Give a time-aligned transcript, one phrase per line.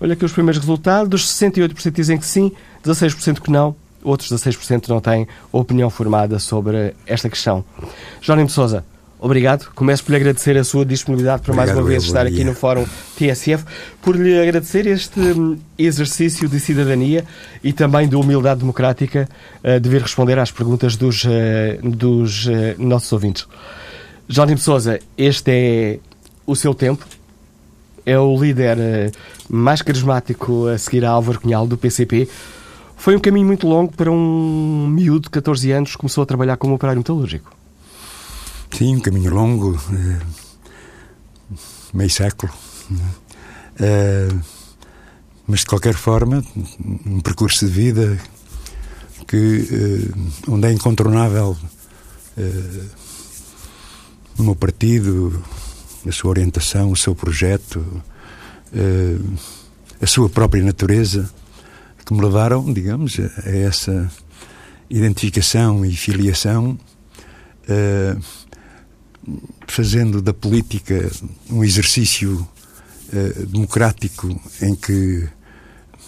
[0.00, 1.10] Olha aqui os primeiros resultados.
[1.10, 2.50] Dos 68% dizem que sim,
[2.82, 7.64] 16% que não, outros 16% não têm opinião formada sobre esta questão.
[8.20, 8.84] Jónimo de Sousa,
[9.18, 9.70] obrigado.
[9.74, 12.54] Começo por lhe agradecer a sua disponibilidade para obrigado, mais uma vez estar aqui no
[12.54, 13.64] Fórum TSF,
[14.02, 17.24] por lhe agradecer este hum, exercício de cidadania
[17.62, 19.28] e também de humildade democrática
[19.62, 21.28] uh, de vir responder às perguntas dos, uh,
[21.82, 23.46] dos uh, nossos ouvintes.
[24.28, 25.98] Jónimo de Sousa, este é
[26.46, 27.04] o seu tempo.
[28.06, 29.12] É o líder
[29.48, 32.28] mais carismático a seguir a Álvaro Cunhal do PCP.
[33.00, 36.58] Foi um caminho muito longo para um miúdo de 14 anos que começou a trabalhar
[36.58, 37.50] como operário metalúrgico.
[38.70, 40.20] Sim, um caminho longo, eh,
[41.94, 42.52] meio século.
[43.80, 44.28] Eh,
[45.46, 46.44] mas de qualquer forma,
[47.06, 48.18] um percurso de vida
[49.26, 51.56] que eh, onde é incontornável
[54.38, 55.42] o meu partido,
[56.06, 57.82] a sua orientação, o seu projeto,
[60.00, 61.30] a sua própria natureza
[62.10, 64.10] que me levaram, digamos, a, essa
[64.90, 66.76] identificação e filiação,
[67.68, 68.20] uh,
[69.68, 71.08] fazendo da política
[71.48, 72.48] um exercício
[73.12, 74.28] uh, democrático
[74.60, 75.28] em que,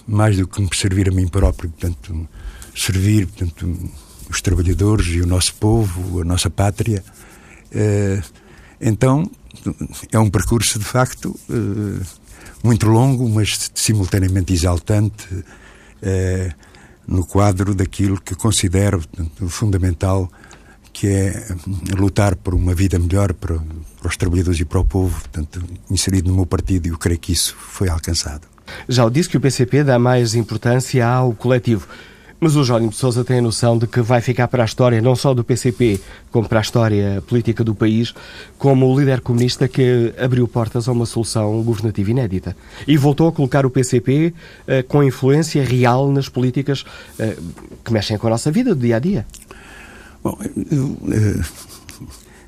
[0.04, 2.28] mais do que me servir a mim próprio, portanto,
[2.74, 3.91] servir portanto,
[4.28, 7.04] os trabalhadores e o nosso povo, a nossa pátria.
[7.70, 8.20] Uh,
[8.80, 9.30] então,
[10.10, 11.38] é um percurso, de facto,
[12.64, 15.28] muito longo, mas simultaneamente exaltante,
[16.02, 16.50] eh,
[17.06, 19.02] no quadro daquilo que considero
[19.48, 20.30] fundamental,
[20.92, 21.46] que é
[21.96, 23.58] lutar por uma vida melhor para,
[23.98, 27.18] para os trabalhadores e para o povo, portanto, inserido no meu partido, e eu creio
[27.18, 28.42] que isso foi alcançado.
[28.88, 31.86] Já o disse que o PCP dá mais importância ao coletivo.
[32.44, 35.00] Mas o Jónimo de Sousa tem a noção de que vai ficar para a história,
[35.00, 36.00] não só do PCP,
[36.32, 38.12] como para a história política do país,
[38.58, 42.56] como o líder comunista que abriu portas a uma solução governativa inédita.
[42.84, 44.34] E voltou a colocar o PCP
[44.66, 46.84] eh, com influência real nas políticas
[47.16, 47.36] eh,
[47.84, 49.24] que mexem com a nossa vida do dia a dia.
[50.24, 50.36] Bom,
[50.69, 51.44] eu, eh,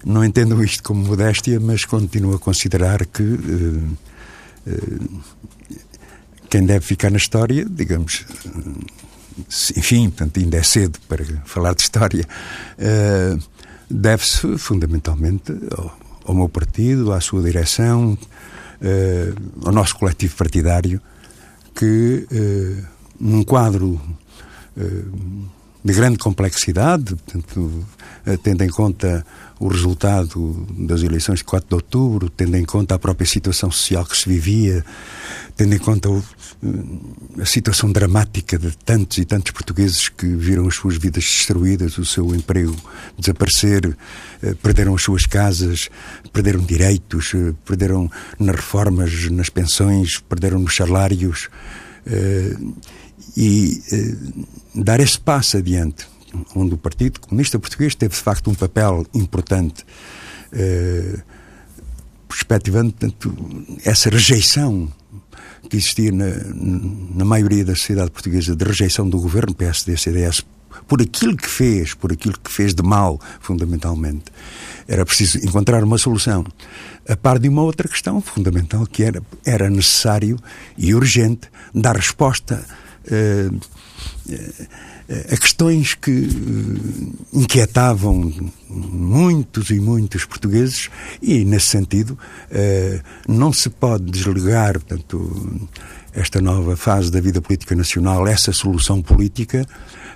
[0.05, 3.39] não entendo isto como modéstia, mas continuo a considerar que
[4.67, 4.73] eh,
[6.51, 8.27] quem deve ficar na história, digamos
[9.77, 12.27] enfim, portanto, ainda é cedo para falar de história,
[12.79, 13.43] uh,
[13.91, 15.53] deve-se fundamentalmente
[16.25, 21.01] ao, meu partido, à sua direção, uh, ao nosso coletivo partidário,
[21.75, 22.87] que uh,
[23.19, 24.01] num quadro
[25.85, 27.87] de grande complexidade, portanto,
[28.43, 29.25] tendo em conta
[29.61, 34.05] o resultado das eleições de 4 de outubro, tendo em conta a própria situação social
[34.05, 34.85] que se vivia,
[35.57, 40.75] tendo em conta eh, a situação dramática de tantos e tantos portugueses que viram as
[40.75, 42.77] suas vidas destruídas, o seu emprego
[43.19, 43.97] desaparecer,
[44.43, 45.89] eh, perderam as suas casas,
[46.33, 51.49] perderam direitos, eh, perderam nas reformas, nas pensões, perderam nos salários.
[53.35, 53.81] E
[54.75, 56.07] dar esse passo adiante,
[56.55, 59.87] onde o Partido Comunista Português teve de facto um papel importante
[62.29, 63.35] perspectivando portanto,
[63.85, 64.93] essa rejeição
[65.69, 66.27] que existia na,
[67.15, 70.45] na maioria da sociedade portuguesa de rejeição do governo PSD-CDS
[70.87, 74.25] por aquilo que fez, por aquilo que fez de mal, fundamentalmente.
[74.87, 76.45] Era preciso encontrar uma solução.
[77.09, 80.39] A par de uma outra questão fundamental, que era, era necessário
[80.77, 82.65] e urgente dar resposta
[83.07, 83.61] uh,
[85.33, 86.29] a questões que
[87.33, 88.33] inquietavam
[88.69, 90.89] muitos e muitos portugueses
[91.21, 92.19] e, nesse sentido,
[93.29, 95.69] não se pode desligar, portanto,
[96.15, 99.67] esta nova fase da vida política nacional, essa solução política,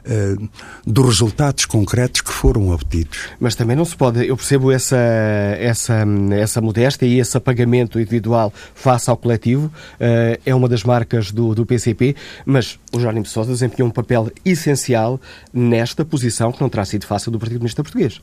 [0.08, 0.48] uh,
[0.86, 3.18] dos resultados concretos que foram obtidos.
[3.38, 8.52] Mas também não se pode, eu percebo essa, essa, essa modéstia e esse apagamento individual
[8.74, 13.52] face ao coletivo, uh, é uma das marcas do, do PCP, mas o de Sousa
[13.52, 15.20] desempenhou um papel essencial
[15.52, 18.20] nesta posição que não terá sido fácil do Partido Comunista Português.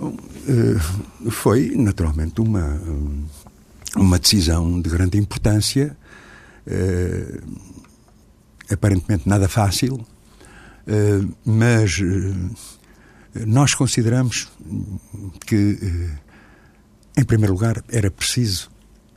[0.00, 2.80] Uh, foi, naturalmente, uma,
[3.96, 5.96] uma decisão de grande importância
[6.66, 7.42] uh,
[8.70, 10.04] aparentemente nada fácil,
[11.44, 14.48] mas uh, nós consideramos
[15.46, 15.78] que,
[17.16, 18.70] em primeiro lugar, era preciso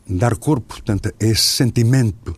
[0.10, 2.36] dar corpo portanto, a esse sentimento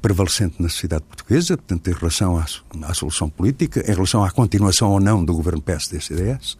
[0.00, 2.46] prevalecente na sociedade portuguesa, portanto, em relação à,
[2.82, 6.56] à, solução política, em relação à continuação ou não do governo PSD-CDS,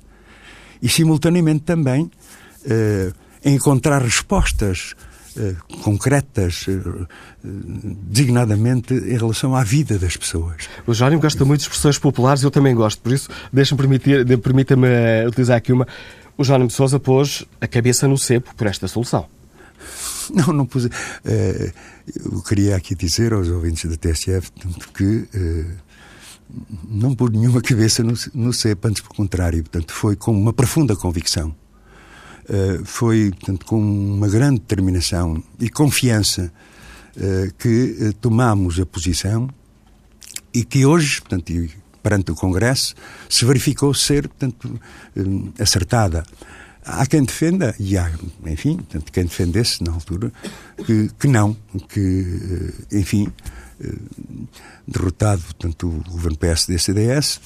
[0.83, 2.11] e, simultaneamente, também
[3.45, 5.10] encontrar respostas eh,
[5.83, 7.07] concretas, eh,
[7.43, 10.69] designadamente em relação à vida das pessoas.
[10.87, 13.99] O Jónimo gosta muito de expressões populares, eu também gosto, por isso deixa-me
[14.39, 14.89] permita-me
[15.27, 15.87] utilizar aqui uma.
[16.37, 19.27] O Jónimo Sousa pôs a cabeça no cepo por esta solução.
[20.33, 20.89] Não, não pus.
[21.25, 24.53] Eu queria aqui dizer aos ouvintes da TSF
[24.95, 25.27] que
[26.89, 29.63] não pus nenhuma cabeça no, no cepo, antes pelo contrário.
[29.63, 31.70] Portanto, foi com uma profunda convicção eh,
[32.85, 36.53] foi, portanto, com uma grande determinação e confiança
[37.17, 39.49] uh, que uh, tomamos a posição
[40.53, 41.53] e que hoje, portanto,
[42.03, 42.95] perante o Congresso,
[43.29, 44.81] se verificou ser, portanto,
[45.59, 46.25] acertada.
[46.85, 48.11] Há quem defenda, e há,
[48.47, 50.33] enfim, portanto, quem defendesse na altura,
[50.85, 51.57] que, que não,
[51.89, 53.31] que, enfim,
[54.91, 57.41] derrotado portanto, o governo PSD-CDS,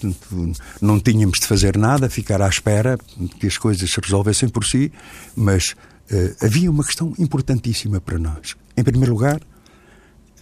[0.80, 2.98] não tínhamos de fazer nada, ficar à espera
[3.38, 4.90] que as coisas se resolvessem por si,
[5.36, 5.72] mas
[6.10, 8.56] uh, havia uma questão importantíssima para nós.
[8.76, 9.40] Em primeiro lugar,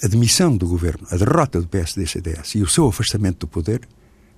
[0.03, 3.83] a demissão do governo, a derrota do PSD-CDS e o seu afastamento do poder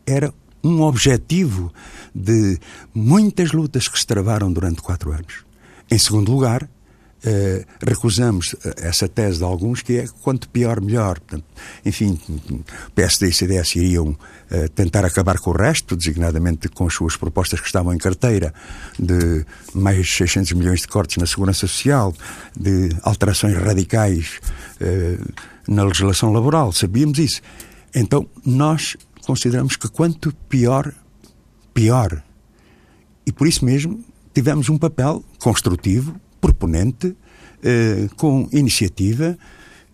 [0.06, 0.32] era
[0.62, 1.72] um objetivo
[2.14, 2.58] de
[2.94, 5.44] muitas lutas que se travaram durante quatro anos.
[5.90, 6.68] Em segundo lugar,
[7.24, 11.18] Uh, recusamos eh, essa tese de alguns que é quanto pior, melhor.
[11.20, 11.46] Portanto,
[11.82, 12.20] enfim,
[12.94, 17.60] PSD e CDS iriam uh, tentar acabar com o resto, designadamente com as suas propostas
[17.60, 18.52] que estavam em carteira,
[18.98, 19.42] de
[19.74, 22.12] mais 600 milhões de cortes na segurança social,
[22.54, 24.40] de alterações radicais
[25.66, 26.72] na legislação laboral.
[26.72, 27.40] Sabíamos isso.
[27.94, 30.92] Então, nós consideramos que quanto pior,
[31.72, 32.22] pior.
[33.26, 34.04] E por isso mesmo
[34.34, 37.16] tivemos um papel construtivo proponente,
[37.62, 39.38] eh, com iniciativa,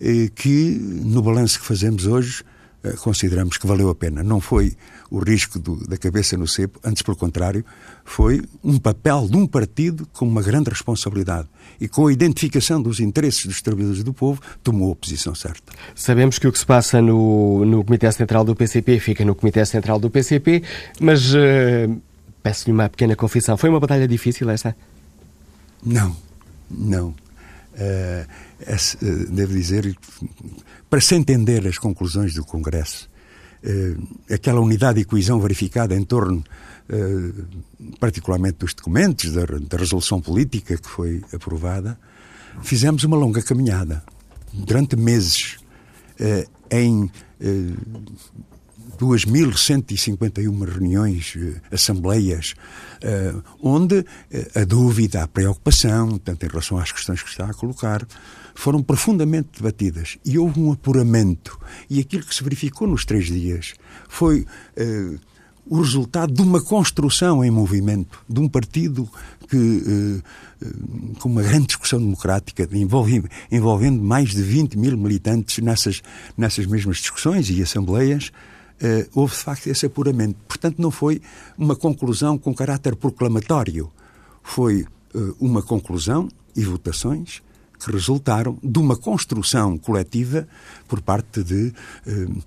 [0.00, 2.42] eh, que no balanço que fazemos hoje
[2.82, 4.20] eh, consideramos que valeu a pena.
[4.24, 4.76] Não foi
[5.12, 7.64] o risco do, da cabeça no cepo, antes pelo contrário,
[8.04, 11.46] foi um papel de um partido com uma grande responsabilidade
[11.80, 15.72] e com a identificação dos interesses dos trabalhadores do povo, tomou a posição certa.
[15.94, 19.64] Sabemos que o que se passa no, no Comitê Central do PCP fica no Comitê
[19.64, 20.64] Central do PCP,
[21.00, 21.38] mas uh,
[22.42, 23.56] peço-lhe uma pequena confissão.
[23.56, 24.74] Foi uma batalha difícil essa?
[25.84, 26.29] Não.
[26.70, 27.08] Não.
[27.08, 28.26] Uh,
[29.02, 29.96] uh, devo dizer,
[30.88, 33.08] para se entender as conclusões do Congresso,
[33.64, 36.44] uh, aquela unidade e coesão verificada em torno,
[38.00, 41.96] particularmente dos documentos, da, da, resolução política que foi aprovada,
[42.62, 44.02] fizemos uma longa caminhada
[44.52, 45.58] durante meses
[46.68, 47.08] em
[49.00, 52.54] 2.151 reuniões, eh, assembleias,
[53.00, 57.54] eh, onde eh, a dúvida, a preocupação, tanto em relação às questões que está a
[57.54, 58.06] colocar,
[58.54, 61.58] foram profundamente debatidas e houve um apuramento.
[61.88, 63.72] E aquilo que se verificou nos três dias
[64.06, 64.44] foi
[65.66, 69.08] o resultado de uma construção em movimento, de um partido
[69.48, 70.22] que,
[71.20, 72.68] com uma grande discussão democrática,
[73.50, 76.02] envolvendo mais de 20 mil militantes nessas,
[76.36, 78.30] nessas mesmas discussões e assembleias,
[79.14, 80.36] houve de facto esse apuramento.
[80.48, 81.20] Portanto, não foi
[81.56, 83.90] uma conclusão com caráter proclamatório.
[84.42, 87.42] Foi uh, uma conclusão e votações
[87.78, 90.46] que resultaram de uma construção coletiva
[90.86, 91.72] por parte de
[92.06, 92.42] uh,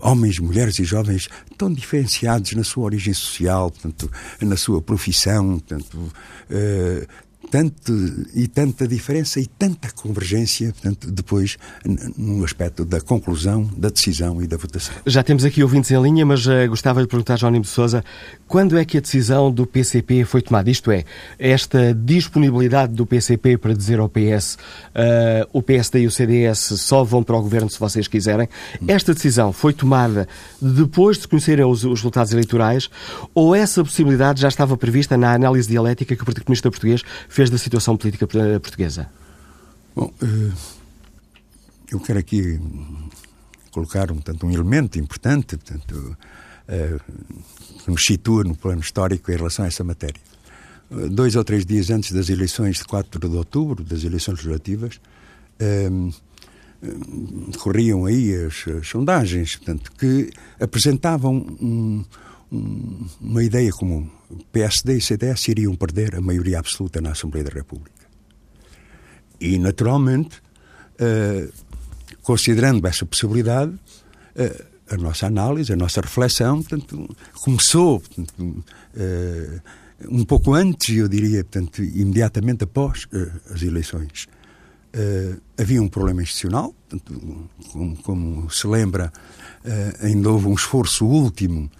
[0.00, 4.10] homens, mulheres e jovens tão diferenciados na sua origem social, portanto,
[4.40, 7.06] na sua profissão, portanto, uh,
[7.50, 7.92] tanto,
[8.34, 11.58] e tanta diferença e tanta convergência, portanto, depois
[12.16, 14.94] no aspecto da conclusão, da decisão e da votação.
[15.06, 18.04] Já temos aqui ouvintes em linha, mas uh, gostava de perguntar, Jónimo de Sousa,
[18.46, 20.70] quando é que a decisão do PCP foi tomada?
[20.70, 21.04] Isto é,
[21.38, 24.58] esta disponibilidade do PCP para dizer ao PS uh,
[24.94, 28.48] eh, o PSD e o CDS só vão para o governo se vocês quiserem.
[28.86, 30.28] Esta decisão foi tomada
[30.60, 32.88] depois de conhecerem os, os resultados eleitorais
[33.34, 37.48] ou essa possibilidade já estava prevista na análise dialética que o Partido Comunista Português fez
[37.48, 39.10] da situação política portuguesa?
[39.96, 40.52] Bom, eh,
[41.90, 42.60] eu quero aqui
[43.70, 46.16] colocar um, tanto, um elemento importante portanto,
[46.68, 46.98] eh,
[47.82, 50.20] que nos situa no plano histórico em relação a essa matéria.
[50.90, 55.00] Eh, dois ou três dias antes das eleições de 4 de outubro, das eleições legislativas,
[57.48, 62.04] decorriam aí as, as, sondagens, portanto, que apresentavam um,
[62.50, 64.10] um, uma ideia comum.
[64.50, 68.02] PSD e CDS iriam perder a maioria absoluta na Assembleia da República.
[69.40, 70.40] E, naturalmente,
[71.00, 71.52] uh,
[72.22, 79.60] considerando essa possibilidade, uh, a nossa análise, a nossa reflexão, portanto, começou portanto, uh,
[80.08, 83.06] um pouco antes, eu diria, portanto, imediatamente após
[83.54, 84.26] as eleições.
[85.56, 89.12] havia um problema institucional, portanto, como, como, se lembra,
[90.00, 91.70] ainda houve um esforço último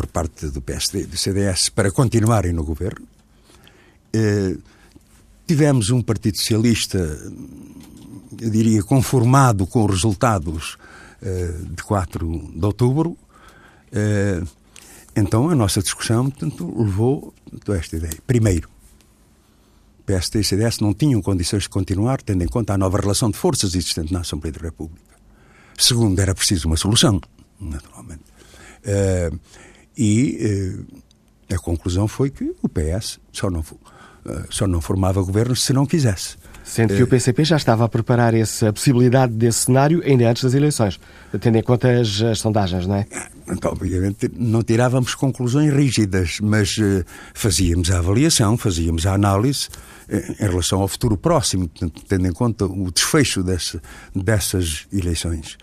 [0.00, 3.06] por parte do PSD e do CDS para continuarem no governo.
[4.16, 4.58] Uh,
[5.46, 6.98] tivemos um Partido Socialista,
[8.40, 10.78] eu diria, conformado com os resultados
[11.20, 13.10] uh, de 4 de outubro.
[13.92, 14.48] Uh,
[15.14, 17.34] então a nossa discussão portanto, levou
[17.68, 18.16] a esta ideia.
[18.26, 18.70] Primeiro,
[20.06, 23.36] PSD e CDS não tinham condições de continuar, tendo em conta a nova relação de
[23.36, 25.10] forças existente na Assembleia da República.
[25.76, 27.20] Segundo, era preciso uma solução,
[27.60, 28.24] naturalmente.
[28.80, 29.38] Uh,
[30.00, 30.78] e
[31.50, 33.64] uh, a conclusão foi que o PS só não, uh,
[34.48, 36.38] só não formava governo se não quisesse.
[36.64, 40.54] Sendo que o PCP já estava a preparar essa possibilidade desse cenário ainda antes das
[40.54, 40.98] eleições,
[41.40, 43.06] tendo em conta as, as sondagens, não é?
[43.50, 47.04] Então, obviamente não tirávamos conclusões rígidas, mas uh,
[47.34, 49.68] fazíamos a avaliação, fazíamos a análise
[50.08, 51.70] em relação ao futuro próximo,
[52.08, 53.80] tendo em conta o desfecho desse,
[54.14, 55.56] dessas eleições.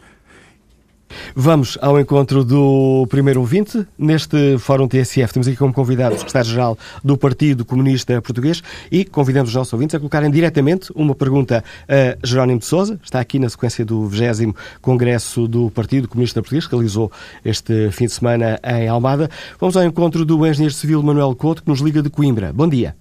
[1.36, 3.88] Vamos ao encontro do primeiro ouvinte.
[3.98, 8.62] Neste Fórum TSF temos aqui como convidado o secretário-geral do Partido Comunista Português
[8.92, 13.00] e convidamos os nossos ouvintes a colocarem diretamente uma pergunta a Jerónimo de Sousa.
[13.04, 17.12] Está aqui na sequência do 20 Congresso do Partido Comunista Português, que realizou
[17.44, 19.30] este fim de semana em Almada.
[19.60, 22.52] Vamos ao encontro do engenheiro civil Manuel Couto, que nos liga de Coimbra.
[22.54, 22.96] Bom dia.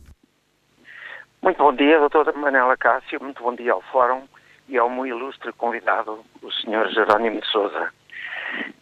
[1.42, 3.20] Muito bom dia, doutora Manela Cássio.
[3.22, 4.22] Muito bom dia ao Fórum
[4.68, 6.88] e ao muito ilustre convidado, o Sr.
[6.92, 7.92] Jerónimo de Souza.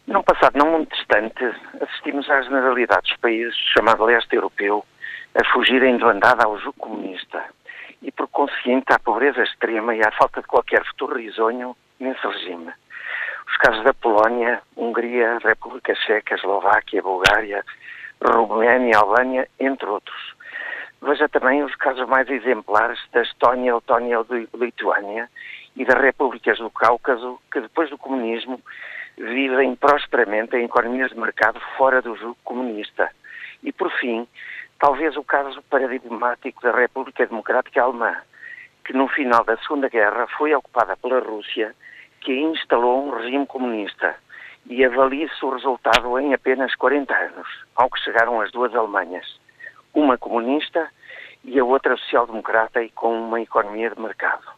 [0.07, 1.45] Num passado não muito distante,
[1.81, 4.85] assistimos à generalidade dos países chamado leste europeu
[5.35, 7.43] a fugirem do andada ao jugo comunista
[8.03, 12.73] e, por conseguinte, à pobreza extrema e à falta de qualquer futuro risonho nesse regime.
[13.49, 17.65] Os casos da Polónia, Hungria, República Checa, Eslováquia, Bulgária,
[18.23, 20.35] Roménia, Albânia, entre outros.
[21.03, 25.29] Veja também os casos mais exemplares da Estónia, Letónia e Lituânia
[25.77, 28.61] e das repúblicas do Cáucaso, que depois do comunismo
[29.17, 33.11] vivem prosperamente em economias de mercado fora do jogo comunista.
[33.63, 34.27] E, por fim,
[34.79, 38.17] talvez o caso paradigmático da República Democrática Alemã,
[38.85, 41.75] que no final da Segunda Guerra foi ocupada pela Rússia,
[42.21, 44.15] que instalou um regime comunista.
[44.67, 49.39] E avalie-se o resultado em apenas 40 anos, ao que chegaram as duas Alemanhas,
[49.93, 50.89] uma comunista
[51.45, 54.54] e a outra social-democrata e com uma economia de mercado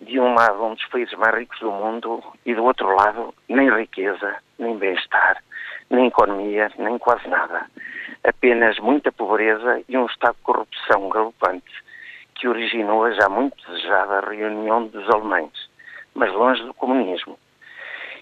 [0.00, 3.70] de um lado, um dos países mais ricos do mundo, e do outro lado, nem
[3.70, 5.42] riqueza, nem bem-estar,
[5.90, 7.66] nem economia, nem quase nada.
[8.22, 11.84] Apenas muita pobreza e um estado de corrupção galopante,
[12.34, 15.70] que originou a já muito desejada reunião dos alemães,
[16.14, 17.38] mas longe do comunismo.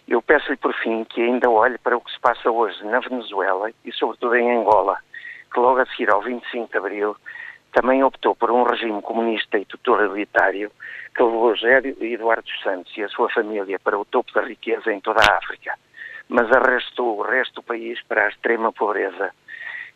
[0.07, 3.71] Eu peço-lhe, por fim, que ainda olhe para o que se passa hoje na Venezuela
[3.85, 4.99] e, sobretudo, em Angola,
[5.52, 7.17] que logo a seguir ao 25 de abril
[7.73, 10.71] também optou por um regime comunista e totalitário
[11.14, 14.93] que levou Rogério e Eduardo Santos e a sua família para o topo da riqueza
[14.93, 15.75] em toda a África,
[16.29, 19.31] mas arrastou o resto do país para a extrema pobreza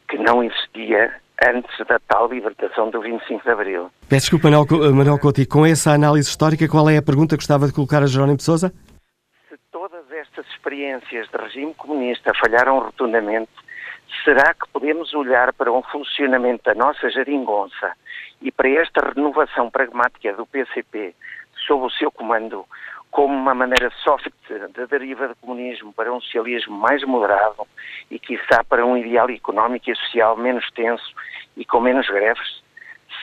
[0.09, 3.91] que não existia antes da tal libertação do 25 de Abril.
[4.09, 7.43] Peço desculpa, Manuel, Manuel Couto, e com essa análise histórica, qual é a pergunta que
[7.43, 8.73] gostava de colocar a Jerónimo de Sousa?
[9.49, 13.51] Se todas estas experiências de regime comunista falharam rotundamente,
[14.27, 17.93] será que podemos olhar para um funcionamento da nossa geringonça
[18.43, 21.15] e para esta renovação pragmática do PCP
[21.65, 22.67] sob o seu comando
[23.13, 24.33] como uma maneira soft
[24.75, 27.69] da deriva do comunismo para um socialismo mais moderado
[28.11, 31.15] e, quiçá, para um ideal económico e social menos tenso
[31.57, 32.65] e com menos greves?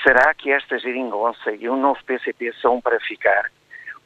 [0.04, 3.52] Será que esta geringonça e o novo PCP são para ficar?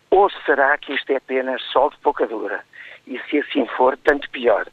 [0.10, 2.63] Ou será que isto é apenas sol de pouca dura?
[3.06, 4.66] E se assim for, tanto pior.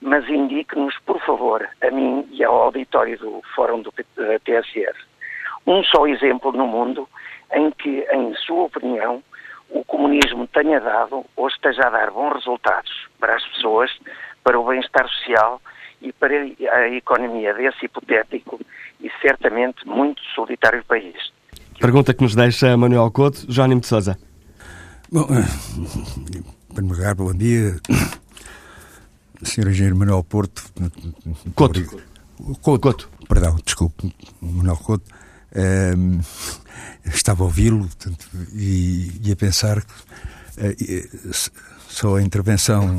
[0.00, 4.98] Mas indique-nos, por favor, a mim e ao auditório do Fórum do TSF,
[5.66, 7.08] um só exemplo no mundo
[7.52, 9.22] em que, em sua opinião,
[9.68, 13.90] o comunismo tenha dado ou esteja a dar bons resultados para as pessoas,
[14.42, 15.60] para o bem-estar social
[16.00, 18.58] e para a economia desse hipotético
[19.00, 21.14] e certamente muito solitário país.
[21.78, 24.18] Pergunta que nos deixa Manuel Couto, Jónimo de Sousa.
[25.12, 27.76] Bom, em primeiro lugar, bom dia.
[29.42, 29.68] Sr.
[29.68, 30.64] Engenheiro Manuel Porto.
[31.54, 32.02] Couto.
[32.60, 32.80] Couto.
[32.80, 33.10] Couto.
[33.28, 35.04] Perdão, desculpe, Manuel Couto.
[35.54, 36.20] Um,
[37.04, 37.88] estava a ouvi-lo
[38.52, 39.84] e, e, a pensar
[40.76, 41.50] que uh,
[41.88, 42.98] só a intervenção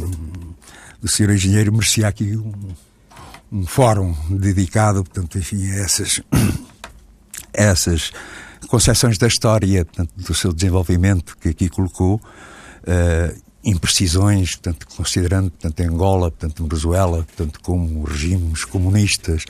[1.02, 1.32] do Sr.
[1.32, 2.54] Engenheiro merecia aqui um,
[3.52, 6.22] um fórum dedicado, portanto, enfim, a essas,
[7.58, 8.12] a essas
[8.68, 15.80] concepções da história, portanto, do seu desenvolvimento que aqui colocou, uh, imprecisões, portanto, considerando portanto,
[15.82, 19.46] Angola, portanto, Venezuela, portanto, como regimes comunistas.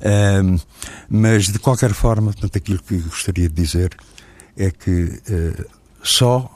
[0.00, 0.60] Uh,
[1.08, 3.96] mas, de qualquer forma, portanto, aquilo que gostaria de dizer
[4.56, 5.64] é que uh,
[6.02, 6.52] só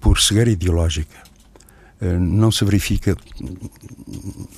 [0.00, 1.16] por cegueira ideológica
[2.20, 3.16] não se verifica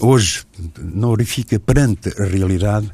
[0.01, 0.45] hoje,
[0.77, 2.91] não verifica perante a realidade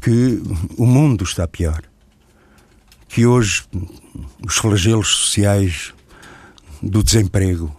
[0.00, 0.42] que
[0.76, 1.82] o mundo está pior.
[3.08, 3.64] Que hoje
[4.46, 5.94] os flagelos sociais
[6.82, 7.74] do desemprego,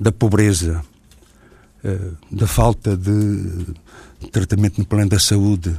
[0.00, 0.82] da pobreza,
[1.84, 3.66] eh, da falta de
[4.32, 5.76] tratamento no plano da saúde,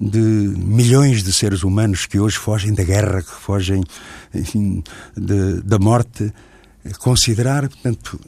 [0.00, 3.82] de milhões de seres humanos que hoje fogem da guerra, que fogem
[4.32, 4.82] enfim,
[5.16, 6.32] de, da morte,
[7.00, 8.20] considerar, portanto,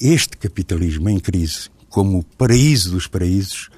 [0.00, 3.70] este capitalismo em crise como o paraíso dos paraísos,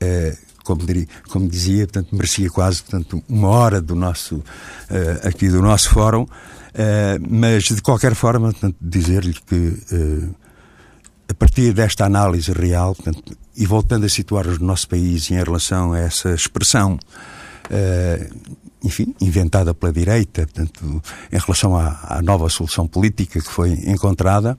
[0.00, 4.42] eh, como, diria, como, dizia, portanto, merecia quase portanto, uma hora do nosso,
[4.90, 6.26] eh, aqui do nosso fórum,
[6.74, 10.32] eh, mas de qualquer forma, dizer-lhe que
[11.28, 15.92] a partir desta análise real, portanto, e voltando a situar o nosso país em relação
[15.92, 16.98] a essa expressão,
[18.84, 24.58] enfim, inventada pela direita, portanto, em relação à, à nova solução política que foi encontrada,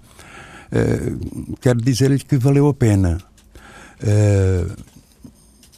[0.72, 3.18] uh, quero dizer-lhe que valeu a pena.
[4.02, 4.72] Uh,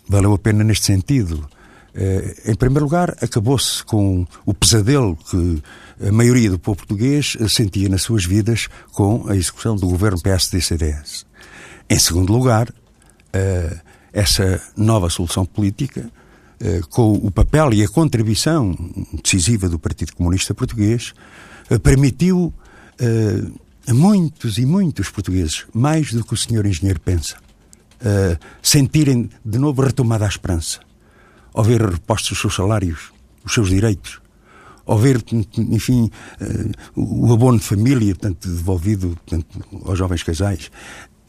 [0.08, 1.48] valeu a pena neste sentido.
[1.95, 5.63] Uh, em primeiro lugar, acabou-se com o pesadelo que
[6.05, 11.25] a maioria do povo português sentia nas suas vidas com a execução do governo PSD-CDS.
[11.89, 13.79] Em segundo lugar, uh,
[14.12, 16.12] essa nova solução política,
[16.62, 18.75] uh, com o papel e a contribuição
[19.23, 21.13] decisiva do Partido Comunista Português,
[21.81, 22.53] permitiu
[23.88, 27.38] a muitos e muitos portugueses, mais do que o senhor engenheiro pensa,
[28.62, 30.79] sentirem de novo retomada a esperança,
[31.56, 33.12] ao ver repostos os seus salários,
[33.44, 34.20] os seus direitos,
[34.86, 35.24] ao ver,
[35.58, 40.70] enfim, uh, o abono de família, portanto, devolvido portanto, aos jovens casais,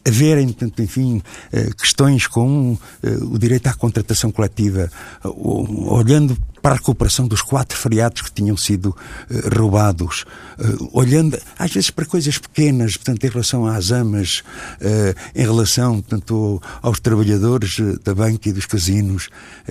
[0.07, 2.77] haverem, portanto, enfim, uh, questões com
[3.23, 4.91] o direito à contratação coletiva,
[5.23, 10.24] olhando para a recuperação dos quatro feriados que tinham sido uh, roubados,
[10.59, 14.42] uh, olhando às vezes para coisas pequenas, portanto, em relação às amas,
[14.81, 19.29] uh, em relação, portanto, aos trabalhadores da banca e dos casinos,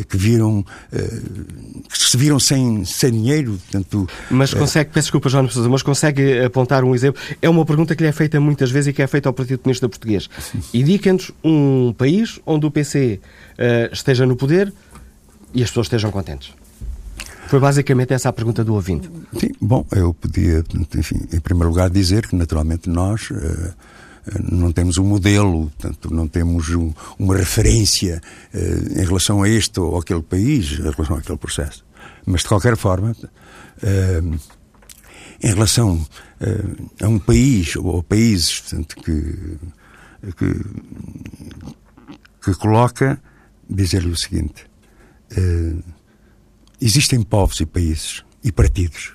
[0.07, 4.07] que viram, que se viram sem, sem dinheiro, portanto...
[4.31, 7.21] Mas consegue, peço desculpa, João Sousa, mas consegue apontar um exemplo?
[7.41, 9.59] É uma pergunta que lhe é feita muitas vezes e que é feita ao Partido
[9.59, 10.29] Comunista Português.
[10.73, 13.19] Indica-nos um país onde o PC
[13.91, 14.71] esteja no poder
[15.53, 16.53] e as pessoas estejam contentes.
[17.55, 19.09] Foi basicamente essa a pergunta do ouvinte.
[19.39, 20.61] Sim, bom, eu podia,
[20.93, 23.73] enfim, em primeiro lugar dizer que naturalmente nós uh,
[24.51, 28.21] não temos um modelo, portanto, não temos um, uma referência
[28.53, 31.85] uh, em relação a este ou aquele país, em relação àquele processo.
[32.25, 34.39] Mas de qualquer forma, uh,
[35.41, 36.05] em relação
[37.01, 39.57] a um país ou a países portanto, que,
[40.35, 40.65] que,
[42.43, 43.17] que coloca,
[43.69, 44.65] dizer-lhe o seguinte.
[46.81, 49.13] Existem povos e países e partidos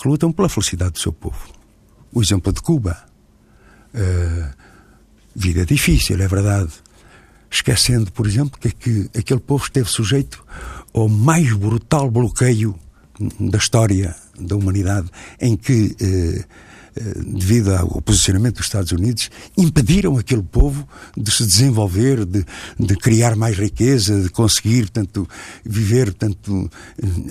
[0.00, 1.52] que lutam pela felicidade do seu povo.
[2.12, 2.96] O exemplo de Cuba.
[3.94, 4.54] Uh,
[5.34, 6.72] vida difícil, é verdade.
[7.50, 10.44] Esquecendo, por exemplo, que, que aquele povo esteve sujeito
[10.94, 12.78] ao mais brutal bloqueio
[13.40, 15.08] da história da humanidade,
[15.40, 16.44] em que uh,
[17.26, 22.44] devido ao posicionamento dos Estados Unidos, impediram aquele povo de se desenvolver, de,
[22.78, 25.28] de criar mais riqueza, de conseguir, portanto,
[25.64, 26.70] viver, portanto,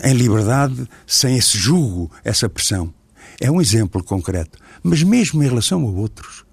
[0.03, 2.93] em liberdade, sem esse jugo, essa pressão.
[3.39, 4.57] É um exemplo concreto.
[4.83, 6.43] Mas mesmo em relação a outros,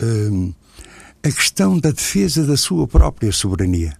[0.00, 0.52] hum,
[1.22, 3.96] a questão da defesa da sua própria soberania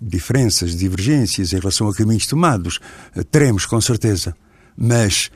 [0.00, 2.78] diferenças, divergências em relação a caminhos tomados,
[3.30, 4.36] teremos com certeza,
[4.76, 5.30] mas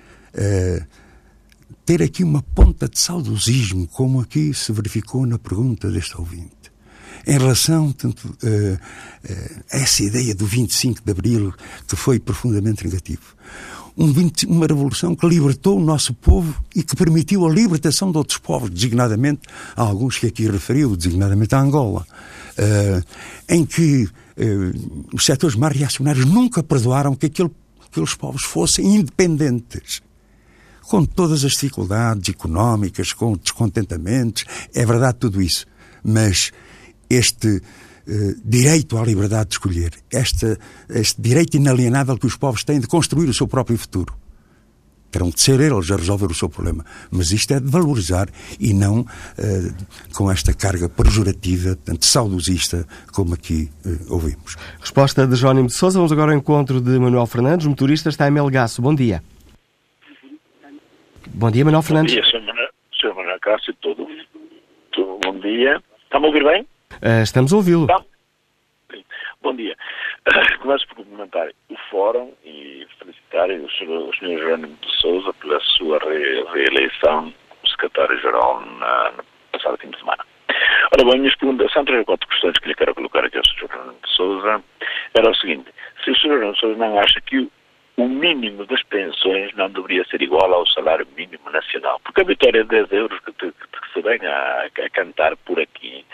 [1.85, 6.71] ter aqui uma ponta de saudosismo, como aqui se verificou na pergunta deste ouvinte,
[7.27, 11.53] em relação tanto, uh, uh, a essa ideia do 25 de Abril,
[11.87, 13.35] que foi profundamente negativo.
[13.97, 18.19] Um 20, uma revolução que libertou o nosso povo e que permitiu a libertação de
[18.19, 19.43] outros povos, designadamente
[19.75, 22.07] alguns que aqui referiu, designadamente a Angola,
[22.59, 23.05] uh,
[23.49, 24.09] em que
[25.13, 27.51] os setores mais reacionários nunca perdoaram que aquele,
[27.85, 30.01] aqueles povos fossem independentes
[30.89, 35.67] com todas as dificuldades económicas, com descontentamentos, é verdade tudo isso.
[36.03, 36.51] Mas
[37.11, 37.61] este
[38.07, 42.87] eh, direito à liberdade de escolher, este, este direito inalienável que os povos têm de
[42.87, 44.15] construir o seu próprio futuro.
[45.11, 46.85] Terão de ser eles a resolver o seu problema.
[47.11, 49.71] Mas isto é de valorizar e não eh,
[50.15, 54.57] com esta carga pejorativa, tanto saudosista, como aqui eh, ouvimos.
[54.81, 55.99] Resposta de Jónimo de Souza.
[55.99, 58.81] Vamos agora ao encontro de Manuel Fernandes, motorista, está em Melgaço.
[58.81, 59.23] Bom dia.
[61.35, 62.15] Bom dia, Manuel Fernandes.
[62.15, 62.31] Bom dia,
[63.01, 63.15] Sr.
[63.15, 64.09] Manuel, Cássio, todo,
[64.93, 65.81] todo, bom dia.
[66.05, 66.63] Está-me a ouvir bem?
[67.03, 67.87] Uh, estamos a ouvi-lo.
[67.87, 68.03] Tá.
[69.43, 69.77] Bom dia.
[70.29, 73.51] Uh, começo por cumprimentar o Fórum e felicitar.
[73.51, 74.39] O Sr.
[74.39, 80.25] Jerónimo de Souza pela sua re reeleição como secretário-geral na, na passada fim de semana.
[80.93, 83.45] Ora bem, minhas perguntas, são três ou quatro questões que lhe quero colocar aqui ao
[83.45, 83.69] Sr.
[83.69, 84.65] Jerónimo de Souza.
[85.15, 85.71] Era o seguinte,
[86.03, 86.23] se o Sr.
[86.23, 87.53] Jerónimo de Souza não acha que o
[87.99, 92.01] o mínimo das pensões não deveria ser igual ao salário mínimo nacional.
[92.05, 95.59] Porque a vitória de 10 euros que, que, que se vem a, a, cantar por
[95.59, 96.05] aqui,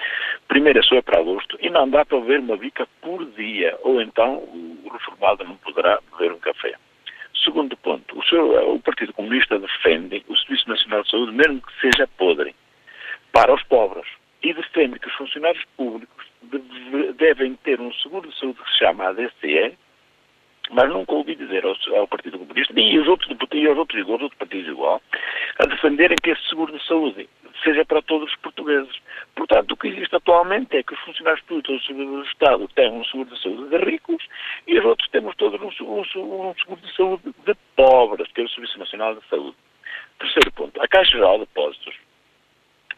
[0.49, 3.79] primeiro é só é para agosto e não dá para ver uma bica por dia,
[3.83, 6.75] ou então o reformado não poderá beber um café.
[7.45, 11.81] Segundo ponto, o, seu, o Partido Comunista defende o Serviço Nacional de Saúde, mesmo que
[11.83, 12.55] seja podre,
[13.31, 14.07] para os pobres.
[14.43, 16.25] E defende que os funcionários públicos
[17.19, 19.77] devem ter um seguro de saúde que se chama ADCE,
[20.71, 24.23] mas nunca ouvi dizer ao, ao Partido Comunista e aos outros, e aos outros, aos
[24.23, 25.03] outros partidos igual,
[25.59, 27.29] a defenderem que esse seguro de saúde
[27.63, 28.95] seja para todos os portugueses.
[29.35, 33.31] Portanto, o que existe atualmente é que os funcionários públicos do Estado têm um seguro
[33.31, 34.27] de saúde de ricos
[34.67, 36.01] e os outros temos todos um, um,
[36.51, 39.57] um seguro de saúde de pobres, que é o Serviço Nacional de Saúde.
[40.19, 41.95] Terceiro ponto, a Caixa Geral de Depósitos.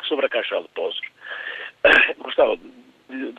[0.04, 1.08] Sobre a Caixa Geral de Depósitos,
[2.18, 2.85] gostava de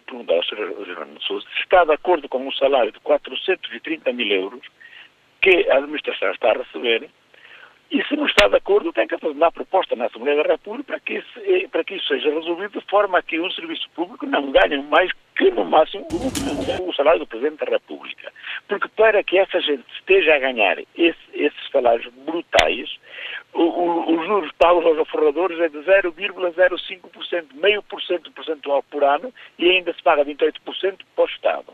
[0.05, 0.85] perguntar ao Sr.
[0.85, 4.61] Jerónimo Souza se está de acordo com o salário de 430 mil euros
[5.41, 7.09] que a administração está a receber
[7.89, 10.99] e se não está de acordo tem que apresentar proposta na Assembleia da República para
[10.99, 14.25] que, isso, eh, para que isso seja resolvido de forma a que um serviço público
[14.25, 16.05] não ganhe mais que no máximo
[16.85, 18.31] o, salário do Presidente da República.
[18.67, 22.89] Porque para que essa gente esteja a ganhar esse, esses salários brutais,
[23.53, 29.69] os juros pagos aos forradores é de 0,05%, meio por cento percentual por ano, e
[29.69, 31.73] ainda se paga 28% para o Estado.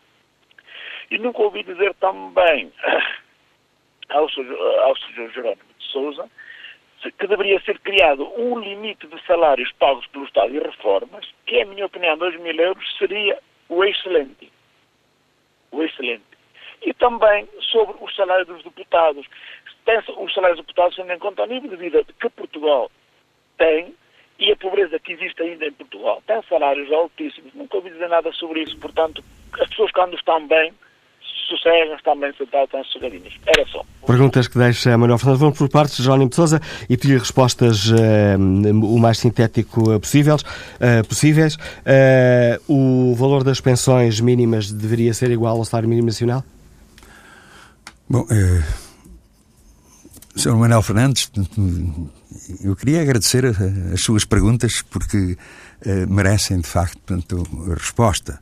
[1.09, 2.71] E nunca ouvi dizer também.
[4.09, 5.31] Ao Sr.
[5.33, 6.29] Jerónimo de Souza
[7.19, 11.65] que deveria ser criado um limite de salários pagos pelo Estado e reformas, que, em
[11.65, 14.49] minha opinião, 2 mil euros seria o excelente.
[15.71, 16.23] O excelente.
[16.81, 19.27] E também sobre os salários dos deputados
[20.17, 22.89] os salários deputados tendo em conta o nível de vida que Portugal
[23.57, 23.93] tem
[24.39, 26.23] e a pobreza que existe ainda em Portugal.
[26.25, 28.77] Tem salários altíssimos, nunca ouvi dizer nada sobre isso.
[28.79, 29.21] Portanto,
[29.59, 30.73] as pessoas quando estão bem,
[31.51, 33.33] estão bem sentadas, estão sossegadinhas.
[33.45, 33.83] Era só.
[34.05, 35.41] Perguntas que deixa Manuel Fernandes.
[35.41, 37.95] Vamos por partes, Jónimo de Sousa, e pedir respostas uh,
[38.83, 40.41] o mais sintético possíveis.
[40.41, 41.55] Uh, possíveis.
[41.55, 46.43] Uh, o valor das pensões mínimas deveria ser igual ao salário mínimo nacional?
[48.09, 48.25] Bom,
[50.35, 50.55] Sr.
[50.55, 51.31] Manuel Fernandes,
[52.63, 53.45] eu queria agradecer
[53.93, 55.37] as suas perguntas porque
[56.07, 58.39] merecem, de facto, portanto, resposta.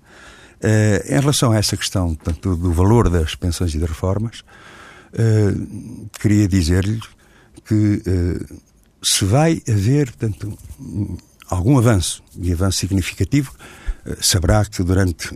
[0.64, 4.44] Uh, em relação a essa questão portanto, do valor das pensões e das reformas,
[5.14, 7.02] uh, queria dizer-lhe
[7.66, 8.02] que
[9.02, 10.58] se vai haver, portanto,
[11.48, 13.54] algum avanço, e avanço significativo,
[14.20, 15.30] saberá que durante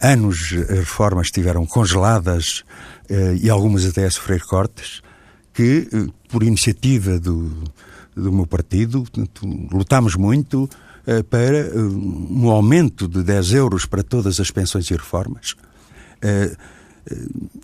[0.00, 2.64] anos as reformas estiveram congeladas
[3.40, 5.02] e algumas até a sofrer cortes
[5.52, 7.52] que, eh, por iniciativa do,
[8.16, 9.04] do meu partido,
[9.70, 10.68] lutámos muito
[11.28, 15.52] para uh, um aumento de 10 euros para todas as pensões e reformas.
[16.22, 16.56] Uh,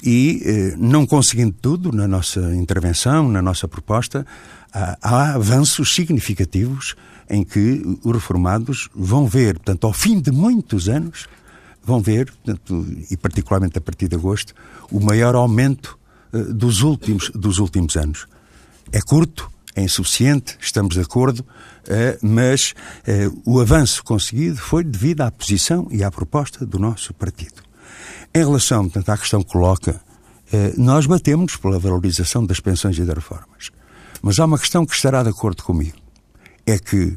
[0.03, 4.27] e, não conseguindo tudo na nossa intervenção, na nossa proposta,
[4.73, 6.97] há, avanços significativos
[7.31, 11.29] em que os reformados vão ver, portanto, ao fim de muitos anos,
[11.85, 14.55] vão ver, portanto, e particularmente a partir de agosto,
[14.91, 15.99] o maior aumento
[16.33, 18.27] eh, dos últimos, dos últimos anos.
[18.93, 21.47] É curto, é insuficiente, estamos de acordo,
[21.87, 22.75] eh, mas
[23.07, 27.63] eh, o avanço conseguido foi devido à posição e à proposta do nosso partido.
[28.35, 30.01] em relação portanto, à questão que coloca,
[30.53, 33.71] eh, nós batemos pela valorização das pensões e das reformas.
[34.21, 35.97] Mas há uma questão que estará de acordo comigo.
[36.67, 37.17] É que,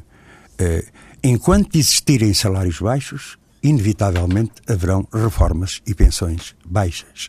[1.24, 7.28] enquanto existirem salários baixos, inevitavelmente haverão reformas e pensões baixas.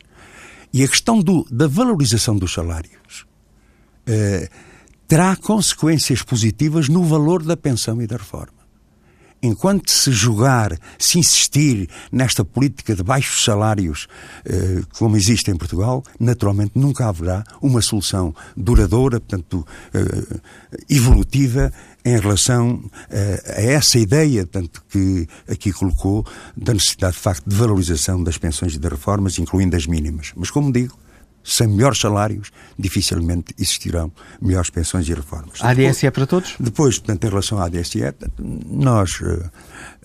[0.71, 3.25] E a questão do, da valorização dos salários
[5.07, 8.63] terá consequências positivas no valor da pensão e da reforma
[9.43, 14.07] enquanto se jogar, se insistir nesta política de baixos salários
[14.45, 20.39] eh, como existe em Portugal, naturalmente nunca haverá uma solução duradoura, portanto, eh,
[20.89, 21.73] evolutiva
[22.05, 27.55] em relação eh, a essa ideia, tanto que aqui colocou, da necessidade de facto de
[27.55, 30.31] valorização das pensões e das reformas, incluindo as mínimas.
[30.37, 30.97] Mas como digo,
[31.43, 35.59] sem melhores salários, dificilmente existirão melhores pensões e reformas.
[35.61, 36.55] A ADSE é para todos?
[36.59, 37.99] Depois, portanto, em relação à ADSE,
[38.39, 39.51] nós uh,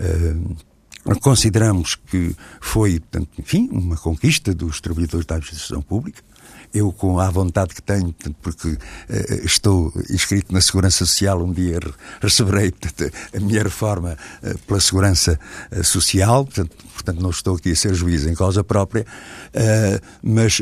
[0.01, 6.23] uh, consideramos que foi, portanto, enfim, uma conquista dos trabalhadores da administração pública,
[6.75, 8.79] eu com a vontade que tenho, porque uh,
[9.45, 11.79] estou inscrito na Segurança Social, um dia
[12.21, 14.19] receberei portanto, a minha reforma
[14.67, 15.39] pela Segurança
[15.83, 19.07] Social, portanto, portanto, não estou aqui a ser juiz em causa própria,
[20.23, 20.61] mas